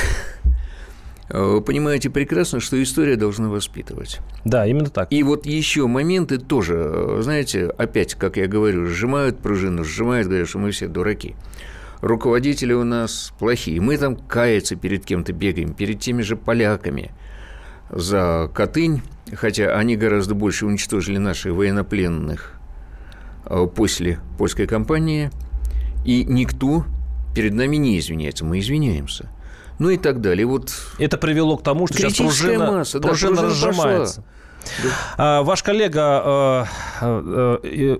Вы 1.29 1.61
понимаете 1.61 2.09
прекрасно, 2.09 2.61
что 2.61 2.81
история 2.81 3.17
должна 3.17 3.49
воспитывать. 3.49 4.19
Да, 4.45 4.65
именно 4.65 4.89
так. 4.89 5.11
И 5.11 5.23
вот 5.23 5.45
еще 5.45 5.85
моменты 5.87 6.37
тоже, 6.37 7.17
знаете, 7.19 7.65
опять, 7.77 8.15
как 8.15 8.37
я 8.37 8.47
говорю, 8.47 8.85
сжимают 8.85 9.39
пружину, 9.39 9.83
сжимают, 9.83 10.27
говорят, 10.27 10.47
что 10.47 10.59
мы 10.59 10.71
все 10.71 10.87
дураки. 10.87 11.35
Руководители 11.99 12.73
у 12.73 12.85
нас 12.85 13.33
плохие. 13.39 13.81
Мы 13.81 13.97
там 13.97 14.15
каяться 14.15 14.75
перед 14.75 15.03
кем-то 15.03 15.33
бегаем, 15.33 15.73
перед 15.73 15.99
теми 15.99 16.21
же 16.21 16.37
поляками 16.37 17.11
за 17.89 18.49
Катынь, 18.53 19.01
хотя 19.33 19.75
они 19.77 19.97
гораздо 19.97 20.33
больше 20.33 20.65
уничтожили 20.65 21.17
наших 21.17 21.53
военнопленных 21.53 22.53
э, 23.45 23.67
после 23.75 24.19
польской 24.37 24.67
кампании, 24.67 25.31
и 26.05 26.23
никто 26.23 26.85
перед 27.35 27.53
нами 27.53 27.75
не 27.75 27.99
извиняется. 27.99 28.45
Мы 28.45 28.59
извиняемся 28.59 29.29
ну 29.79 29.89
и 29.89 29.97
так 29.97 30.21
далее. 30.21 30.45
Вот 30.45 30.71
Это 30.97 31.17
привело 31.17 31.57
к 31.57 31.63
тому, 31.63 31.87
что 31.87 31.97
сейчас 31.97 32.15
пружина, 32.15 32.71
масса, 32.71 32.99
пружина, 32.99 33.35
да, 33.35 33.41
пружина 33.41 33.69
разжимается. 33.71 34.23
Да. 34.83 34.89
А, 35.17 35.43
ваш 35.43 35.63
коллега 35.63 36.01
а, 36.01 36.67
а, 37.01 37.59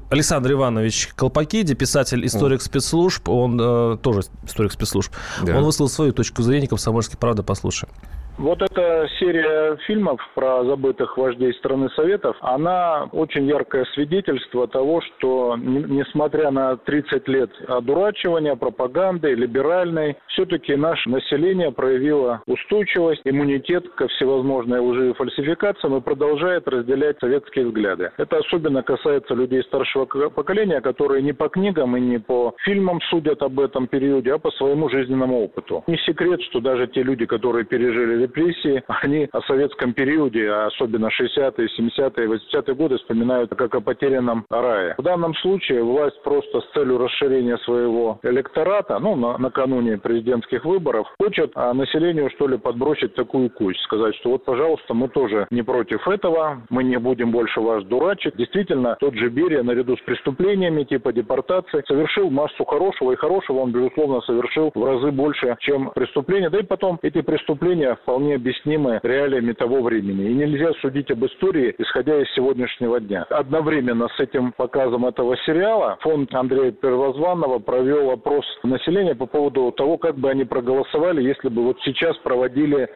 Александр 0.09 0.51
Иванович 0.51 1.11
Колпакиди, 1.15 1.75
писатель, 1.75 2.25
историк 2.25 2.61
спецслужб, 2.61 3.29
он 3.29 3.97
тоже 3.99 4.23
историк 4.45 4.73
спецслужб, 4.73 5.13
да. 5.43 5.57
он 5.57 5.63
высказал 5.63 5.89
свою 5.89 6.11
точку 6.11 6.41
зрения, 6.41 6.67
комсомольской 6.67 7.17
правды, 7.17 7.43
послушаем. 7.43 7.93
Вот 8.37 8.61
эта 8.61 9.07
серия 9.19 9.77
фильмов 9.87 10.19
про 10.35 10.63
забытых 10.63 11.17
вождей 11.17 11.53
страны 11.55 11.89
Советов, 11.95 12.37
она 12.41 13.09
очень 13.11 13.47
яркое 13.47 13.83
свидетельство 13.95 14.67
того, 14.67 15.01
что 15.01 15.57
несмотря 15.57 16.51
на 16.51 16.77
30 16.77 17.27
лет 17.27 17.49
одурачивания, 17.67 18.55
пропаганды, 18.55 19.33
либеральной, 19.33 20.17
все-таки 20.27 20.75
наше 20.75 21.09
население 21.09 21.71
проявило 21.71 22.43
устойчивость, 22.45 23.21
иммунитет 23.25 23.89
ко 23.95 24.07
всевозможной 24.07 24.81
лжи 24.81 25.09
и 25.09 25.13
фальсификациям 25.13 25.97
и 25.97 26.01
продолжает 26.01 26.67
разделять 26.67 27.19
советские 27.19 27.65
взгляды. 27.65 28.11
Это 28.17 28.37
особенно 28.37 28.83
касается 28.83 29.33
людей 29.33 29.63
старшего 29.63 30.05
поколения, 30.05 30.81
которые 30.81 31.23
не 31.23 31.33
по 31.33 31.49
книгам 31.49 31.97
и 31.97 31.99
не 31.99 32.19
по 32.19 32.53
фильмам 32.63 33.01
судят 33.09 33.41
об 33.41 33.59
этом 33.59 33.87
периоде, 33.87 34.33
а 34.33 34.37
по 34.37 34.51
своему 34.51 34.89
жизненному 34.89 35.43
опыту. 35.43 35.83
Не 35.87 35.97
секрет, 35.97 36.39
что 36.43 36.59
даже 36.59 36.85
те 36.85 37.01
люди, 37.01 37.25
которые 37.25 37.65
пережили 37.65 38.26
репрессии, 38.27 38.83
они 39.01 39.27
о 39.31 39.41
советском 39.41 39.93
периоде, 39.93 40.49
а 40.49 40.67
особенно 40.67 41.07
60-е, 41.07 41.67
70-е, 41.79 42.27
80-е 42.27 42.75
годы 42.75 42.97
вспоминают 42.97 43.49
как 43.55 43.75
о 43.75 43.81
потерянном 43.81 44.45
рае. 44.49 44.95
В 44.97 45.03
данном 45.03 45.33
случае 45.35 45.83
власть 45.83 46.21
просто 46.23 46.61
с 46.61 46.71
целью 46.73 46.97
расширения 46.97 47.57
своего 47.59 48.19
электората, 48.23 48.99
ну, 48.99 49.15
на, 49.15 49.37
накануне 49.37 49.97
президентских 49.97 50.65
выборов, 50.65 51.07
хочет 51.19 51.51
а, 51.55 51.73
населению, 51.73 52.29
что 52.31 52.47
ли, 52.47 52.57
подбросить 52.57 53.15
такую 53.15 53.49
кость, 53.49 53.81
сказать, 53.81 54.15
что 54.17 54.31
вот, 54.31 54.45
пожалуйста, 54.45 54.93
мы 54.93 55.07
тоже 55.09 55.47
не 55.51 55.63
против 55.63 56.07
этого, 56.07 56.61
мы 56.69 56.83
не 56.83 56.97
будем 56.97 57.31
больше 57.31 57.61
вас 57.61 57.83
дурачить. 57.85 58.35
Действительно, 58.35 58.97
тот 58.99 59.15
же 59.15 59.29
Берия, 59.29 59.63
наряду 59.63 59.95
с 59.97 60.01
преступлениями 60.01 60.83
типа 60.83 61.13
депортации, 61.13 61.83
совершил 61.87 62.29
массу 62.29 62.65
хорошего, 62.65 63.11
и 63.11 63.15
хорошего 63.15 63.59
он, 63.59 63.71
безусловно, 63.71 64.21
совершил 64.21 64.71
в 64.73 64.83
разы 64.83 65.11
больше, 65.11 65.55
чем 65.59 65.91
преступления. 65.95 66.49
Да 66.49 66.59
и 66.59 66.63
потом 66.63 66.99
эти 67.01 67.21
преступления 67.21 67.95
вполне 68.01 68.16
вполне 68.17 68.35
объяснимы 68.35 68.99
реалиями 69.03 69.53
того 69.53 69.83
времени. 69.83 70.31
И 70.31 70.33
нельзя 70.33 70.73
судить 70.81 71.11
об 71.11 71.23
истории, 71.23 71.75
исходя 71.77 72.19
из 72.19 72.27
сегодняшнего 72.33 72.99
дня. 72.99 73.27
Одновременно 73.29 74.07
с 74.07 74.19
этим 74.19 74.53
показом 74.53 75.05
этого 75.05 75.37
сериала 75.45 75.97
фонд 76.01 76.33
Андрея 76.33 76.71
Первозванного 76.71 77.59
провел 77.59 78.09
опрос 78.09 78.43
населения 78.63 79.13
по 79.13 79.27
поводу 79.27 79.71
того, 79.71 79.99
как 79.99 80.15
бы 80.17 80.31
они 80.31 80.45
проголосовали, 80.45 81.21
если 81.21 81.49
бы 81.49 81.63
вот 81.63 81.77
сейчас 81.83 82.17
проводили 82.17 82.89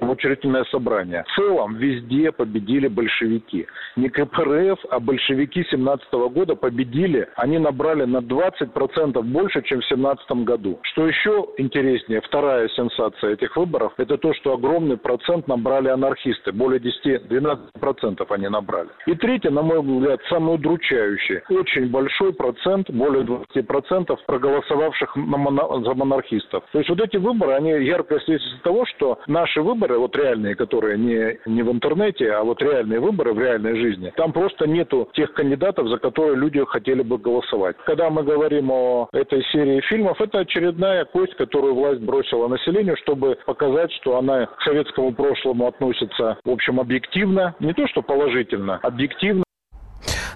учредительное 0.00 0.64
собрание. 0.70 1.24
В 1.28 1.36
целом 1.36 1.76
везде 1.76 2.32
победили 2.32 2.88
большевики. 2.88 3.66
Не 3.96 4.08
КПРФ, 4.08 4.78
а 4.88 5.00
большевики 5.00 5.66
17 5.70 6.10
года 6.32 6.54
победили. 6.54 7.28
Они 7.36 7.58
набрали 7.58 8.04
на 8.04 8.18
20% 8.18 9.20
больше, 9.22 9.60
чем 9.64 9.80
в 9.80 9.86
17 9.86 10.30
году. 10.44 10.78
Что 10.82 11.06
еще 11.06 11.46
интереснее, 11.58 12.22
вторая 12.22 12.68
сенсация 12.70 13.34
этих 13.34 13.54
выборов, 13.54 13.92
это 13.98 14.16
то, 14.16 14.32
что 14.32 14.54
огромный 14.62 14.96
процент 14.96 15.48
набрали 15.48 15.88
анархисты. 15.88 16.52
Более 16.52 16.80
10-12% 16.80 18.24
они 18.30 18.48
набрали. 18.48 18.88
И 19.06 19.14
третье, 19.14 19.50
на 19.50 19.62
мой 19.62 19.82
взгляд, 19.82 20.20
самый 20.28 20.54
удручающий. 20.54 21.40
Очень 21.50 21.90
большой 21.90 22.32
процент, 22.32 22.88
более 22.90 23.24
20% 23.24 24.16
проголосовавших 24.26 25.14
за 25.14 25.94
монархистов. 25.94 26.64
То 26.72 26.78
есть 26.78 26.90
вот 26.90 27.00
эти 27.00 27.16
выборы, 27.16 27.54
они 27.54 27.70
яркое 27.70 28.20
свидетельство 28.20 28.60
того, 28.62 28.86
что 28.86 29.18
наши 29.26 29.60
выборы, 29.60 29.98
вот 29.98 30.14
реальные, 30.16 30.54
которые 30.54 30.96
не, 30.96 31.38
не 31.46 31.62
в 31.62 31.72
интернете, 31.72 32.32
а 32.32 32.44
вот 32.44 32.62
реальные 32.62 33.00
выборы 33.00 33.32
в 33.32 33.38
реальной 33.38 33.76
жизни, 33.76 34.12
там 34.16 34.32
просто 34.32 34.68
нету 34.68 35.08
тех 35.14 35.32
кандидатов, 35.32 35.88
за 35.88 35.98
которые 35.98 36.36
люди 36.36 36.64
хотели 36.66 37.02
бы 37.02 37.18
голосовать. 37.18 37.76
Когда 37.84 38.10
мы 38.10 38.22
говорим 38.22 38.70
о 38.70 39.08
этой 39.12 39.42
серии 39.46 39.80
фильмов, 39.88 40.20
это 40.20 40.40
очередная 40.40 41.04
кость, 41.06 41.34
которую 41.34 41.74
власть 41.74 42.00
бросила 42.00 42.48
населению, 42.48 42.96
чтобы 42.98 43.36
показать, 43.44 43.92
что 43.92 44.18
она 44.18 44.48
к 44.56 44.62
советскому 44.62 45.12
прошлому 45.12 45.66
относится, 45.68 46.38
в 46.44 46.50
общем, 46.50 46.80
объективно, 46.80 47.54
не 47.60 47.72
то 47.72 47.86
что 47.88 48.02
положительно, 48.02 48.76
объективно. 48.82 49.44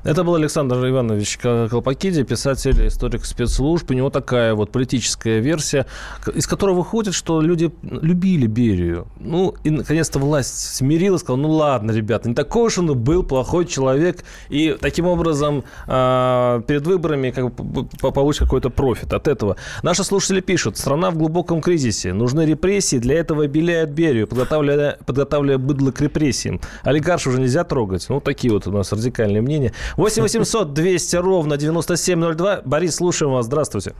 Это 0.06 0.22
был 0.22 0.36
Александр 0.36 0.76
Иванович 0.88 1.36
Колпакиди, 1.38 2.22
писатель, 2.22 2.86
историк 2.86 3.24
спецслужб. 3.24 3.90
У 3.90 3.92
него 3.92 4.08
такая 4.08 4.54
вот 4.54 4.70
политическая 4.70 5.40
версия, 5.40 5.84
из 6.32 6.46
которой 6.46 6.76
выходит, 6.76 7.12
что 7.12 7.40
люди 7.40 7.72
любили 7.82 8.46
Берию. 8.46 9.08
Ну, 9.18 9.56
и 9.64 9.70
наконец-то 9.70 10.20
власть 10.20 10.76
смирилась, 10.76 11.22
сказала, 11.22 11.42
ну 11.42 11.50
ладно, 11.50 11.90
ребята, 11.90 12.28
не 12.28 12.36
такой 12.36 12.66
уж 12.66 12.78
он 12.78 12.96
был 12.96 13.24
плохой 13.24 13.66
человек. 13.66 14.22
И 14.48 14.76
таким 14.80 15.06
образом 15.06 15.64
э, 15.88 16.62
перед 16.68 16.86
выборами 16.86 17.32
как 17.32 17.52
бы 17.52 17.88
получит 18.12 18.44
какой-то 18.44 18.70
профит 18.70 19.12
от 19.12 19.26
этого. 19.26 19.56
Наши 19.82 20.04
слушатели 20.04 20.38
пишут, 20.38 20.78
страна 20.78 21.10
в 21.10 21.16
глубоком 21.16 21.60
кризисе, 21.60 22.12
нужны 22.12 22.46
репрессии, 22.46 22.98
для 22.98 23.16
этого 23.16 23.42
обеляют 23.42 23.90
Берию, 23.90 24.28
подготавливая, 24.28 24.98
подготавливая 25.04 25.58
быдло 25.58 25.90
к 25.90 26.00
репрессиям. 26.00 26.60
Олигарш 26.84 27.26
уже 27.26 27.40
нельзя 27.40 27.64
трогать. 27.64 28.06
Ну, 28.08 28.20
такие 28.20 28.52
вот 28.52 28.68
у 28.68 28.70
нас 28.70 28.92
радикальные 28.92 29.42
мнения. 29.42 29.72
8 29.96 30.22
800 30.22 30.74
200 30.74 31.16
ровно 31.16 31.56
9702. 31.56 32.60
Борис, 32.64 32.96
слушаем 32.96 33.32
вас. 33.32 33.46
Здравствуйте. 33.46 33.94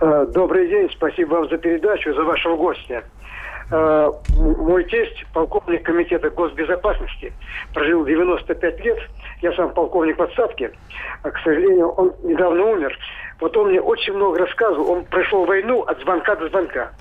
Э, 0.00 0.26
добрый 0.32 0.68
день. 0.68 0.88
Спасибо 0.92 1.34
вам 1.34 1.48
за 1.48 1.58
передачу, 1.58 2.14
за 2.14 2.22
вашего 2.22 2.56
гостя. 2.56 3.02
Э, 3.70 4.10
мой 4.38 4.84
тесть, 4.84 5.26
полковник 5.34 5.82
комитета 5.82 6.30
госбезопасности, 6.30 7.32
прожил 7.74 8.04
95 8.04 8.84
лет. 8.84 8.98
Я 9.42 9.52
сам 9.54 9.74
полковник 9.74 10.18
в 10.18 10.22
отставке. 10.22 10.70
А, 11.24 11.30
к 11.30 11.38
сожалению, 11.38 11.88
он 11.88 12.12
недавно 12.22 12.64
умер. 12.64 12.96
Вот 13.40 13.56
он 13.56 13.68
мне 13.68 13.80
очень 13.80 14.14
много 14.14 14.38
рассказывал. 14.38 14.90
Он 14.90 15.04
прошел 15.04 15.44
войну 15.44 15.82
от 15.82 16.00
звонка 16.00 16.34
до 16.36 16.48
звонка. 16.48 16.92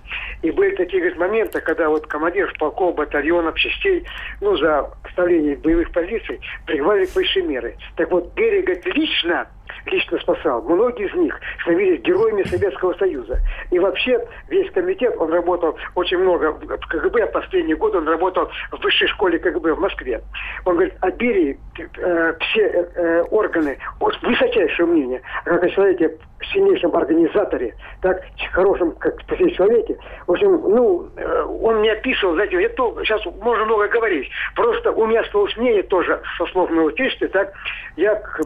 И 0.44 0.52
были 0.52 0.76
такие 0.76 1.00
говорит, 1.02 1.18
моменты, 1.18 1.62
когда 1.62 1.90
вот 1.90 2.06
командир 2.06 2.54
полков, 2.60 2.96
батальонов, 2.96 3.56
частей, 3.56 4.06
ну, 4.40 4.56
за 4.58 4.90
оставление 5.04 5.58
боевых 5.58 5.92
позиций, 5.92 6.40
приговорили 6.66 7.06
к 7.08 7.16
высшей 7.16 7.42
меры. 7.42 7.76
Так 7.96 8.12
вот, 8.12 8.34
Берия, 8.36 8.62
говорит, 8.62 8.86
лично 8.86 9.48
лично 9.86 10.20
спасал. 10.20 10.62
Многие 10.64 11.08
из 11.08 11.14
них 11.16 11.40
становились 11.62 12.02
героями 12.02 12.44
Советского 12.44 12.94
Союза. 12.94 13.40
И 13.72 13.80
вообще 13.80 14.26
весь 14.50 14.72
комитет, 14.72 15.16
он 15.18 15.32
работал 15.32 15.78
очень 15.96 16.18
много 16.18 16.52
в 16.52 16.88
КГБ, 16.88 17.28
последние 17.28 17.76
годы 17.76 17.98
он 17.98 18.08
работал 18.08 18.50
в 18.72 18.84
высшей 18.84 19.08
школе 19.08 19.40
КГБ 19.40 19.74
в 19.74 19.80
Москве. 19.80 20.22
Он 20.66 20.76
говорит, 20.76 20.94
о 21.02 21.12
Берии 21.12 21.60
э, 21.98 22.34
все 22.40 22.62
э, 22.62 23.24
органы, 23.32 23.78
высочайшее 24.00 24.88
мнение, 24.88 25.22
как 25.46 25.64
о 25.64 25.70
человеке 25.70 26.18
сильнейшем 26.54 26.96
организаторе, 26.96 27.76
так, 28.02 28.22
хорошем 28.52 28.92
как 28.92 29.26
человеке. 29.26 29.98
В 30.28 30.32
общем, 30.32 30.52
ну, 30.52 31.10
э, 31.16 31.44
он 31.62 31.80
мне 31.80 31.92
описывал, 31.92 32.34
знаете, 32.34 32.62
это 32.62 32.94
сейчас 33.04 33.22
можно 33.42 33.66
много 33.66 33.88
говорить. 33.88 34.30
Просто 34.56 34.92
у 34.92 35.06
меня 35.06 35.24
мнение 35.58 35.84
тоже 35.84 36.22
со 36.38 36.46
слов 36.48 36.70
моего 36.70 36.92
тестя, 36.92 37.28
так, 37.30 37.54
я 37.96 38.16
к 38.16 38.40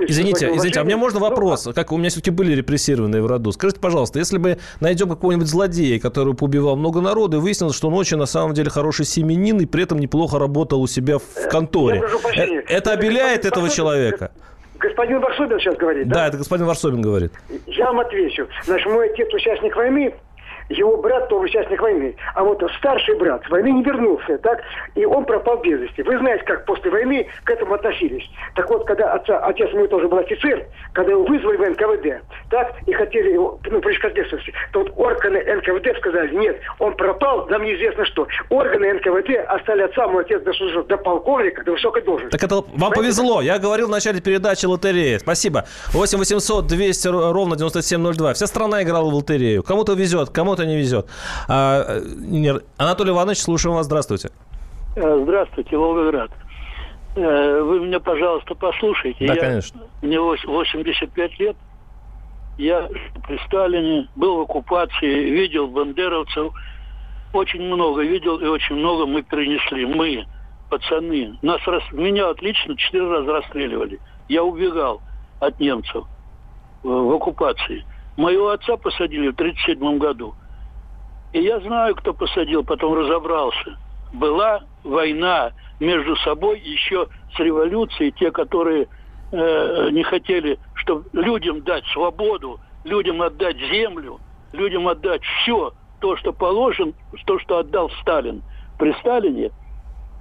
Извините, 0.00 0.46
извините, 0.46 0.61
а 0.76 0.84
мне 0.84 0.96
можно 0.96 1.20
вопрос? 1.20 1.68
Как 1.74 1.92
у 1.92 1.96
меня 1.96 2.10
все-таки 2.10 2.30
были 2.30 2.54
репрессированные 2.54 3.22
в 3.22 3.26
роду. 3.26 3.52
Скажите, 3.52 3.80
пожалуйста, 3.80 4.18
если 4.18 4.38
бы 4.38 4.58
найдем 4.80 5.08
какого-нибудь 5.08 5.46
злодея, 5.46 5.98
который 6.00 6.34
поубивал 6.34 6.76
много 6.76 7.00
народа, 7.00 7.38
и 7.38 7.40
выяснилось, 7.40 7.76
что 7.76 7.88
он 7.88 7.94
очень, 7.94 8.16
на 8.16 8.26
самом 8.26 8.54
деле, 8.54 8.70
хороший 8.70 9.04
семенин, 9.04 9.60
и 9.60 9.66
при 9.66 9.82
этом 9.84 9.98
неплохо 9.98 10.38
работал 10.38 10.80
у 10.82 10.86
себя 10.86 11.18
в 11.18 11.22
э, 11.36 11.48
конторе. 11.48 12.02
Это 12.68 12.92
обеляет 12.92 13.44
этого 13.44 13.68
человека? 13.68 14.32
Господин 14.82 15.20
Варсобин 15.20 15.60
сейчас 15.60 15.76
говорит, 15.76 16.08
да? 16.08 16.14
Да, 16.14 16.26
это 16.28 16.38
господин 16.38 16.66
Варсобин 16.66 17.00
говорит. 17.00 17.32
Я 17.66 17.86
вам 17.86 18.00
отвечу. 18.00 18.48
Значит, 18.64 18.90
мой 18.90 19.10
отец 19.10 19.32
участник 19.32 19.76
войны, 19.76 20.12
его 20.78 20.96
брат 20.96 21.28
тоже 21.28 21.44
участник 21.44 21.80
войны. 21.80 22.14
А 22.34 22.44
вот 22.44 22.62
старший 22.78 23.16
брат 23.16 23.42
с 23.46 23.50
войны 23.50 23.70
не 23.70 23.82
вернулся, 23.82 24.38
так? 24.38 24.60
И 24.94 25.04
он 25.04 25.24
пропал 25.24 25.58
без 25.58 25.80
вести. 25.80 26.02
Вы 26.02 26.18
знаете, 26.18 26.44
как 26.44 26.64
после 26.64 26.90
войны 26.90 27.26
к 27.44 27.50
этому 27.50 27.74
относились. 27.74 28.24
Так 28.54 28.68
вот, 28.70 28.86
когда 28.86 29.12
отца, 29.12 29.38
отец 29.40 29.72
мой 29.72 29.88
тоже 29.88 30.08
был 30.08 30.18
офицер, 30.18 30.66
когда 30.92 31.12
его 31.12 31.24
вызвали 31.24 31.56
в 31.56 31.70
НКВД, 31.70 32.22
так, 32.50 32.74
и 32.86 32.92
хотели 32.92 33.32
его, 33.32 33.58
ну, 33.70 33.80
при 33.80 33.92
то 34.72 34.80
вот 34.80 34.92
органы 34.96 35.38
НКВД 35.38 35.96
сказали, 35.98 36.34
нет, 36.34 36.60
он 36.78 36.94
пропал, 36.96 37.46
нам 37.48 37.62
неизвестно 37.62 38.04
что. 38.06 38.26
Органы 38.50 38.94
НКВД 38.94 39.30
оставили 39.48 39.82
отца, 39.82 40.08
мой 40.08 40.24
отец 40.24 40.42
дослужил 40.42 40.84
до 40.84 40.96
полковника, 40.96 41.64
до 41.64 41.72
высокой 41.72 42.02
должности. 42.02 42.32
Так 42.32 42.42
это 42.42 42.56
вам 42.56 42.64
Понимаете? 42.64 42.96
повезло. 42.96 43.40
Я 43.42 43.58
говорил 43.58 43.86
в 43.88 43.90
начале 43.90 44.20
передачи 44.20 44.66
лотереи. 44.66 45.18
Спасибо. 45.18 45.64
8 45.92 46.18
800 46.18 46.66
200 46.66 47.08
ровно 47.08 47.56
9702. 47.56 48.34
Вся 48.34 48.46
страна 48.46 48.82
играла 48.82 49.10
в 49.10 49.14
лотерею. 49.14 49.62
Кому-то 49.62 49.94
везет, 49.94 50.30
кому-то 50.30 50.61
кому-то 50.62 50.66
не 50.66 50.76
везет. 50.76 51.06
А, 51.48 52.00
Анатолий 52.76 53.10
Иванович, 53.10 53.38
слушаем 53.38 53.76
вас. 53.76 53.86
Здравствуйте. 53.86 54.30
Э, 54.96 55.20
здравствуйте, 55.22 55.76
Волгоград. 55.76 56.30
Э, 57.16 57.60
вы 57.62 57.80
меня, 57.80 58.00
пожалуйста, 58.00 58.54
послушайте. 58.54 59.26
Да, 59.26 59.34
Я, 59.34 59.40
конечно. 59.40 59.80
Мне 60.02 60.20
85 60.20 61.38
лет. 61.40 61.56
Я 62.58 62.88
при 63.26 63.38
Сталине 63.46 64.08
был 64.14 64.38
в 64.38 64.40
оккупации, 64.42 65.30
видел 65.30 65.68
бандеровцев. 65.68 66.52
Очень 67.32 67.62
много 67.62 68.02
видел 68.02 68.38
и 68.38 68.46
очень 68.46 68.76
много 68.76 69.06
мы 69.06 69.22
принесли. 69.22 69.86
Мы, 69.86 70.26
пацаны. 70.68 71.38
Нас 71.40 71.60
рас... 71.66 71.82
Меня 71.92 72.28
отлично 72.28 72.76
четыре 72.76 73.08
раза 73.08 73.32
расстреливали. 73.32 73.98
Я 74.28 74.44
убегал 74.44 75.00
от 75.40 75.58
немцев 75.58 76.04
в 76.82 77.14
оккупации. 77.14 77.84
Моего 78.16 78.50
отца 78.50 78.76
посадили 78.76 79.28
в 79.28 79.34
1937 79.34 79.98
году. 79.98 80.34
И 81.32 81.40
я 81.40 81.60
знаю, 81.60 81.94
кто 81.94 82.12
посадил, 82.12 82.62
потом 82.62 82.94
разобрался. 82.94 83.78
Была 84.12 84.60
война 84.84 85.52
между 85.80 86.14
собой 86.16 86.60
еще 86.60 87.08
с 87.34 87.38
революцией, 87.38 88.12
те, 88.12 88.30
которые 88.30 88.86
э, 89.32 89.88
не 89.90 90.02
хотели, 90.02 90.58
чтобы 90.74 91.08
людям 91.12 91.62
дать 91.62 91.84
свободу, 91.86 92.60
людям 92.84 93.22
отдать 93.22 93.56
землю, 93.56 94.20
людям 94.52 94.88
отдать 94.88 95.22
все, 95.22 95.72
то, 96.00 96.16
что 96.16 96.32
положен, 96.32 96.94
то, 97.24 97.38
что 97.38 97.58
отдал 97.58 97.90
Сталин. 98.02 98.42
При 98.78 98.92
Сталине 99.00 99.50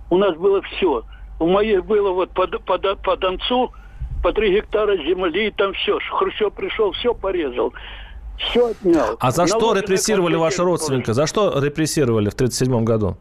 у 0.10 0.18
нас 0.18 0.36
было 0.38 0.62
все. 0.62 1.04
У 1.40 1.48
моих 1.48 1.86
было 1.86 2.12
вот 2.12 2.32
по, 2.32 2.48
по, 2.48 2.78
по 2.78 3.18
Донцу 3.18 3.72
по 4.24 4.32
три 4.32 4.54
гектара 4.54 4.96
земли, 4.98 5.52
там 5.52 5.74
все. 5.74 6.00
Хрущев 6.00 6.54
пришел, 6.54 6.92
все 6.92 7.14
порезал 7.14 7.74
все 8.50 8.68
отнял. 8.68 9.18
А 9.20 9.32
за 9.32 9.48
что 9.48 9.74
репрессировали 9.74 10.36
вашего 10.36 10.68
родственника? 10.68 11.14
За 11.14 11.28
что 11.28 11.60
репрессировали 11.60 12.30
в 12.30 12.34
1937 12.34 12.84
году? 12.84 13.18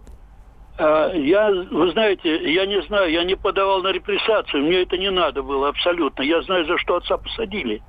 А, 0.79 1.13
я, 1.13 1.51
вы 1.51 1.93
знаете, 1.93 2.53
я 2.53 2.65
не 2.67 2.83
знаю, 2.83 3.11
я 3.11 3.25
не 3.25 3.37
подавал 3.37 3.83
на 3.83 3.89
репрессацию, 3.89 4.63
мне 4.65 4.83
это 4.83 4.97
не 4.97 5.11
надо 5.11 5.43
было 5.43 5.69
абсолютно. 5.69 6.23
Я 6.23 6.41
знаю, 6.43 6.67
за 6.67 6.79
что 6.79 6.97
отца 6.97 7.19
посадили. 7.19 7.83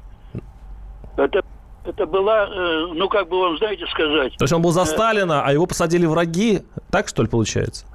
Это, 1.16 1.42
это 1.86 2.06
была, 2.06 2.48
э, 2.48 2.88
ну 2.94 3.08
как 3.08 3.30
бы 3.30 3.40
вам, 3.40 3.58
знаете, 3.58 3.86
сказать... 3.88 4.36
То 4.38 4.44
есть 4.44 4.54
он 4.54 4.62
был 4.62 4.72
за 4.72 4.82
э, 4.82 4.86
Сталина, 4.86 5.44
а 5.46 5.54
его 5.54 5.66
посадили 5.66 6.06
враги? 6.06 6.64
Так, 6.90 7.08
что 7.08 7.24
ли, 7.24 7.30
получается? 7.30 7.86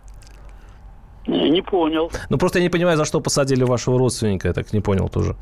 Не 1.26 1.62
понял. 1.62 2.10
Ну, 2.28 2.38
просто 2.38 2.58
я 2.58 2.64
не 2.64 2.70
понимаю, 2.70 2.96
за 2.96 3.04
что 3.04 3.20
посадили 3.20 3.64
вашего 3.64 3.98
родственника, 3.98 4.48
я 4.48 4.54
так 4.54 4.72
не 4.72 4.80
понял 4.80 5.08
тоже. 5.08 5.36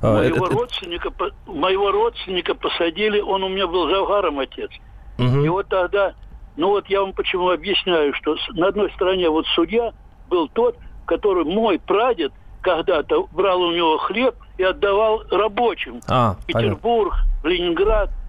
А, 0.00 0.14
моего, 0.14 0.46
это, 0.46 0.54
родственника, 0.54 1.12
моего 1.46 1.92
родственника 1.92 2.54
посадили, 2.54 3.20
он 3.20 3.44
у 3.44 3.48
меня 3.48 3.66
был 3.66 3.90
завгаром 3.90 4.38
отец. 4.38 4.70
Угу. 5.18 5.44
И 5.44 5.48
вот 5.48 5.68
тогда, 5.68 6.14
ну 6.56 6.68
вот 6.68 6.86
я 6.88 7.00
вам 7.02 7.12
почему 7.12 7.50
объясняю, 7.50 8.14
что 8.14 8.36
на 8.54 8.68
одной 8.68 8.90
стороне 8.92 9.28
вот 9.28 9.46
судья 9.54 9.92
был 10.28 10.48
тот, 10.48 10.76
который 11.04 11.44
мой 11.44 11.78
прадед 11.78 12.32
когда-то 12.62 13.26
брал 13.32 13.60
у 13.60 13.72
него 13.72 13.98
хлеб 13.98 14.34
и 14.58 14.62
отдавал 14.62 15.22
рабочим. 15.30 16.00
А, 16.08 16.36
Петербург, 16.46 17.14
понятно. 17.42 17.48
Ленинград– 17.48 18.10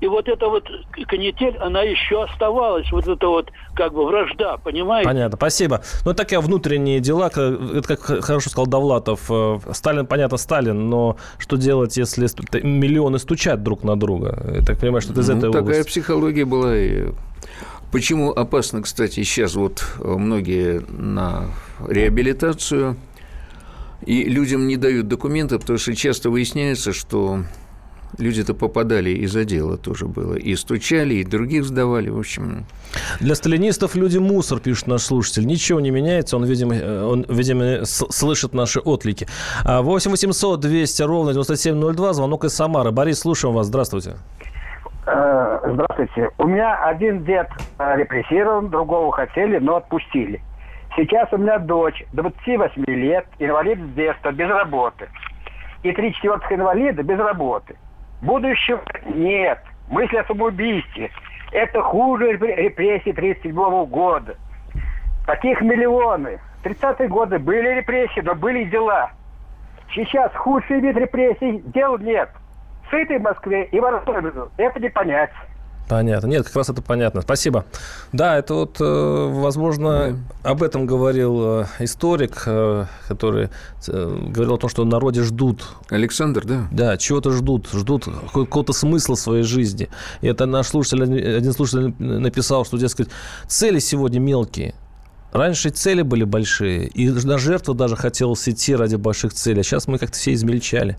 и 0.00 0.06
вот 0.06 0.28
эта 0.28 0.46
вот 0.48 0.64
канитель, 1.08 1.56
она 1.58 1.82
еще 1.82 2.22
оставалась, 2.22 2.90
вот 2.92 3.08
это 3.08 3.26
вот 3.26 3.50
как 3.74 3.92
бы 3.92 4.06
вражда, 4.06 4.56
понимаете? 4.58 5.08
Понятно, 5.08 5.36
спасибо. 5.36 5.82
Ну, 6.04 6.14
такие 6.14 6.40
внутренние 6.40 7.00
дела, 7.00 7.26
это 7.28 7.82
как 7.82 8.00
хорошо 8.24 8.50
сказал 8.50 8.66
Довлатов, 8.66 9.26
э, 9.28 9.58
Сталин, 9.72 10.06
понятно, 10.06 10.36
Сталин, 10.36 10.88
но 10.88 11.16
что 11.38 11.56
делать, 11.56 11.96
если 11.96 12.28
миллионы 12.62 13.18
стучат 13.18 13.62
друг 13.62 13.82
на 13.82 13.96
друга? 13.96 14.40
Я 14.54 14.64
так 14.64 14.78
понимаю, 14.78 15.00
что 15.00 15.12
это 15.12 15.22
из 15.22 15.28
ну, 15.28 15.38
этой 15.38 15.52
такая 15.52 15.62
области. 15.62 15.88
психология 15.88 16.44
была. 16.44 16.76
И... 16.76 17.08
Почему 17.90 18.30
опасно, 18.30 18.82
кстати, 18.82 19.22
сейчас 19.24 19.54
вот 19.56 19.84
многие 19.98 20.80
на 20.88 21.46
реабилитацию, 21.86 22.96
и 24.06 24.24
людям 24.24 24.68
не 24.68 24.76
дают 24.76 25.08
документы, 25.08 25.58
потому 25.58 25.78
что 25.78 25.94
часто 25.96 26.30
выясняется, 26.30 26.92
что 26.92 27.42
люди-то 28.16 28.54
попадали 28.54 29.10
из-за 29.10 29.44
дела 29.44 29.76
тоже 29.76 30.06
было. 30.06 30.34
И 30.34 30.56
стучали, 30.56 31.14
и 31.14 31.24
других 31.24 31.64
сдавали, 31.64 32.08
в 32.08 32.18
общем. 32.18 32.64
Для 33.20 33.34
сталинистов 33.34 33.94
люди 33.94 34.18
мусор, 34.18 34.60
пишет 34.60 34.86
наш 34.86 35.02
слушатель. 35.02 35.46
Ничего 35.46 35.80
не 35.80 35.90
меняется, 35.90 36.36
он, 36.36 36.44
видимо, 36.44 36.74
он, 37.06 37.26
видимо 37.28 37.84
слышит 37.84 38.54
наши 38.54 38.80
отлики. 38.80 39.26
8 39.64 40.10
800 40.10 40.60
200 40.60 41.02
ровно 41.02 41.32
9702, 41.32 42.12
звонок 42.12 42.44
из 42.44 42.54
Самары. 42.54 42.90
Борис, 42.90 43.20
слушаем 43.20 43.54
вас, 43.54 43.66
здравствуйте. 43.66 44.16
Э, 45.06 45.60
здравствуйте. 45.64 46.30
У 46.38 46.46
меня 46.46 46.84
один 46.84 47.24
дед 47.24 47.48
э, 47.78 47.96
репрессирован, 47.96 48.68
другого 48.68 49.10
хотели, 49.12 49.58
но 49.58 49.76
отпустили. 49.76 50.42
Сейчас 50.96 51.32
у 51.32 51.38
меня 51.38 51.58
дочь 51.58 52.04
28 52.12 52.84
лет, 52.86 53.26
инвалид 53.38 53.78
с 53.78 53.94
детства, 53.94 54.32
без 54.32 54.48
работы. 54.48 55.08
И 55.82 55.92
три 55.92 56.12
четвертых 56.14 56.50
инвалида 56.52 57.02
без 57.02 57.18
работы. 57.18 57.76
Будущего 58.20 58.82
нет. 59.06 59.60
Мысль 59.88 60.18
о 60.18 60.24
самоубийстве. 60.24 61.10
Это 61.52 61.80
хуже 61.82 62.32
репрессий 62.32 63.10
1937 63.10 63.86
года. 63.86 64.36
Таких 65.26 65.60
миллионы. 65.60 66.38
В 66.62 66.66
30-е 66.66 67.08
годы 67.08 67.38
были 67.38 67.76
репрессии, 67.76 68.20
но 68.20 68.34
были 68.34 68.64
дела. 68.64 69.10
Сейчас 69.94 70.32
худший 70.34 70.80
вид 70.80 70.96
репрессий, 70.96 71.62
дел 71.66 71.96
нет. 71.98 72.30
В 72.86 72.90
сытой 72.90 73.18
Москве 73.18 73.64
и 73.66 73.80
в 73.80 73.84
это 74.56 74.80
не 74.80 74.88
понять. 74.88 75.30
Понятно. 75.88 76.26
Нет, 76.26 76.44
как 76.44 76.56
раз 76.56 76.68
это 76.68 76.82
понятно. 76.82 77.22
Спасибо. 77.22 77.64
Да, 78.12 78.36
это 78.36 78.54
вот, 78.54 78.76
э, 78.80 79.28
возможно, 79.32 80.18
да. 80.44 80.50
об 80.50 80.62
этом 80.62 80.86
говорил 80.86 81.62
э, 81.62 81.66
историк, 81.80 82.42
э, 82.46 82.84
который 83.08 83.48
говорил 83.86 84.54
о 84.54 84.58
том, 84.58 84.68
что 84.68 84.84
народе 84.84 85.22
ждут. 85.22 85.64
Александр, 85.88 86.44
да? 86.44 86.68
Да, 86.70 86.96
чего-то 86.98 87.30
ждут, 87.30 87.68
ждут 87.72 88.06
какого-то 88.32 88.72
смысла 88.72 89.16
в 89.16 89.20
своей 89.20 89.44
жизни. 89.44 89.88
И 90.20 90.26
это 90.26 90.46
наш 90.46 90.68
слушатель, 90.68 91.02
один 91.36 91.52
слушатель 91.52 91.94
написал, 91.98 92.64
что, 92.64 92.76
дескать, 92.76 93.08
цели 93.46 93.78
сегодня 93.78 94.18
мелкие. 94.18 94.74
Раньше 95.32 95.70
цели 95.70 96.02
были 96.02 96.24
большие, 96.24 96.86
и 96.86 97.10
на 97.10 97.38
жертву 97.38 97.74
даже 97.74 97.96
хотелось 97.96 98.48
идти 98.48 98.74
ради 98.74 98.96
больших 98.96 99.34
целей. 99.34 99.60
А 99.60 99.62
сейчас 99.62 99.86
мы 99.86 99.98
как-то 99.98 100.16
все 100.16 100.32
измельчали. 100.32 100.96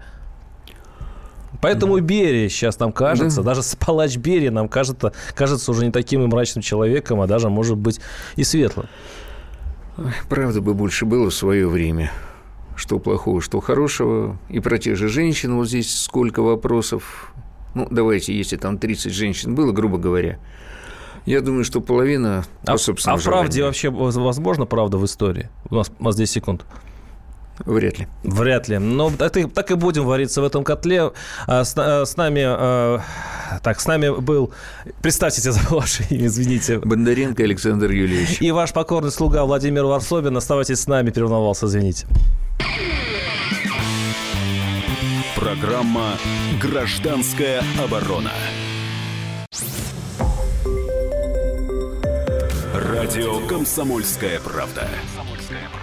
Поэтому 1.61 1.95
да. 1.95 2.01
Берия 2.01 2.49
сейчас 2.49 2.79
нам 2.79 2.91
кажется, 2.91 3.41
да. 3.41 3.53
даже 3.53 3.67
палач 3.77 4.17
Берия 4.17 4.51
нам 4.51 4.69
кажется, 4.69 5.13
кажется 5.35 5.71
уже 5.71 5.85
не 5.85 5.91
таким 5.91 6.23
и 6.23 6.27
мрачным 6.27 6.61
человеком, 6.61 7.21
а 7.21 7.27
даже, 7.27 7.49
может 7.49 7.77
быть, 7.77 7.99
и 8.35 8.43
светлым. 8.43 8.87
Правда 10.29 10.61
бы 10.61 10.73
больше 10.73 11.05
было 11.05 11.29
в 11.29 11.33
свое 11.33 11.67
время. 11.67 12.11
Что 12.75 12.99
плохого, 12.99 13.41
что 13.41 13.59
хорошего. 13.59 14.37
И 14.47 14.61
про 14.61 14.77
те 14.77 14.95
же 14.95 15.09
женщин 15.09 15.55
вот 15.55 15.67
здесь 15.67 15.93
сколько 15.93 16.41
вопросов. 16.41 17.33
Ну, 17.75 17.87
давайте, 17.91 18.35
если 18.35 18.55
там 18.55 18.77
30 18.77 19.11
женщин 19.11 19.53
было, 19.53 19.73
грубо 19.73 19.97
говоря, 19.97 20.39
я 21.25 21.41
думаю, 21.41 21.65
что 21.65 21.81
половина 21.81 22.45
а, 22.65 22.71
по 22.71 22.77
собственному 22.77 23.19
А 23.19 23.21
в 23.21 23.23
правде 23.25 23.63
вообще 23.63 23.89
возможно 23.89 24.65
правда 24.65 24.97
в 24.97 25.05
истории? 25.05 25.49
У 25.69 25.75
нас, 25.75 25.91
у 25.99 26.03
нас 26.03 26.15
10 26.15 26.33
секунд. 26.33 26.65
Вряд 27.65 27.99
ли. 27.99 28.07
Вряд 28.23 28.67
ли. 28.67 28.77
Но 28.77 29.11
так, 29.11 29.33
так 29.53 29.71
и 29.71 29.75
будем 29.75 30.05
вариться 30.05 30.41
в 30.41 30.45
этом 30.45 30.63
котле. 30.63 31.11
А 31.47 31.63
с, 31.63 31.73
а, 31.77 32.05
с 32.05 32.17
нами... 32.17 32.43
А, 32.45 33.01
так, 33.63 33.79
с 33.79 33.85
нами 33.85 34.09
был... 34.19 34.51
Представьте 35.01 35.41
за 35.51 35.59
ваше 35.69 36.05
имя, 36.09 36.27
извините. 36.27 36.79
Бондаренко 36.79 37.43
Александр 37.43 37.91
Юрьевич. 37.91 38.41
И 38.41 38.51
ваш 38.51 38.73
покорный 38.73 39.11
слуга 39.11 39.43
Владимир 39.45 39.85
Варсобин. 39.85 40.35
Оставайтесь 40.37 40.79
с 40.79 40.87
нами, 40.87 41.11
переволновался, 41.11 41.65
извините. 41.65 42.07
Программа 45.35 46.17
«Гражданская 46.61 47.63
оборона». 47.81 48.31
Радио 52.73 53.39
«Комсомольская 53.47 54.39
правда». 54.41 54.87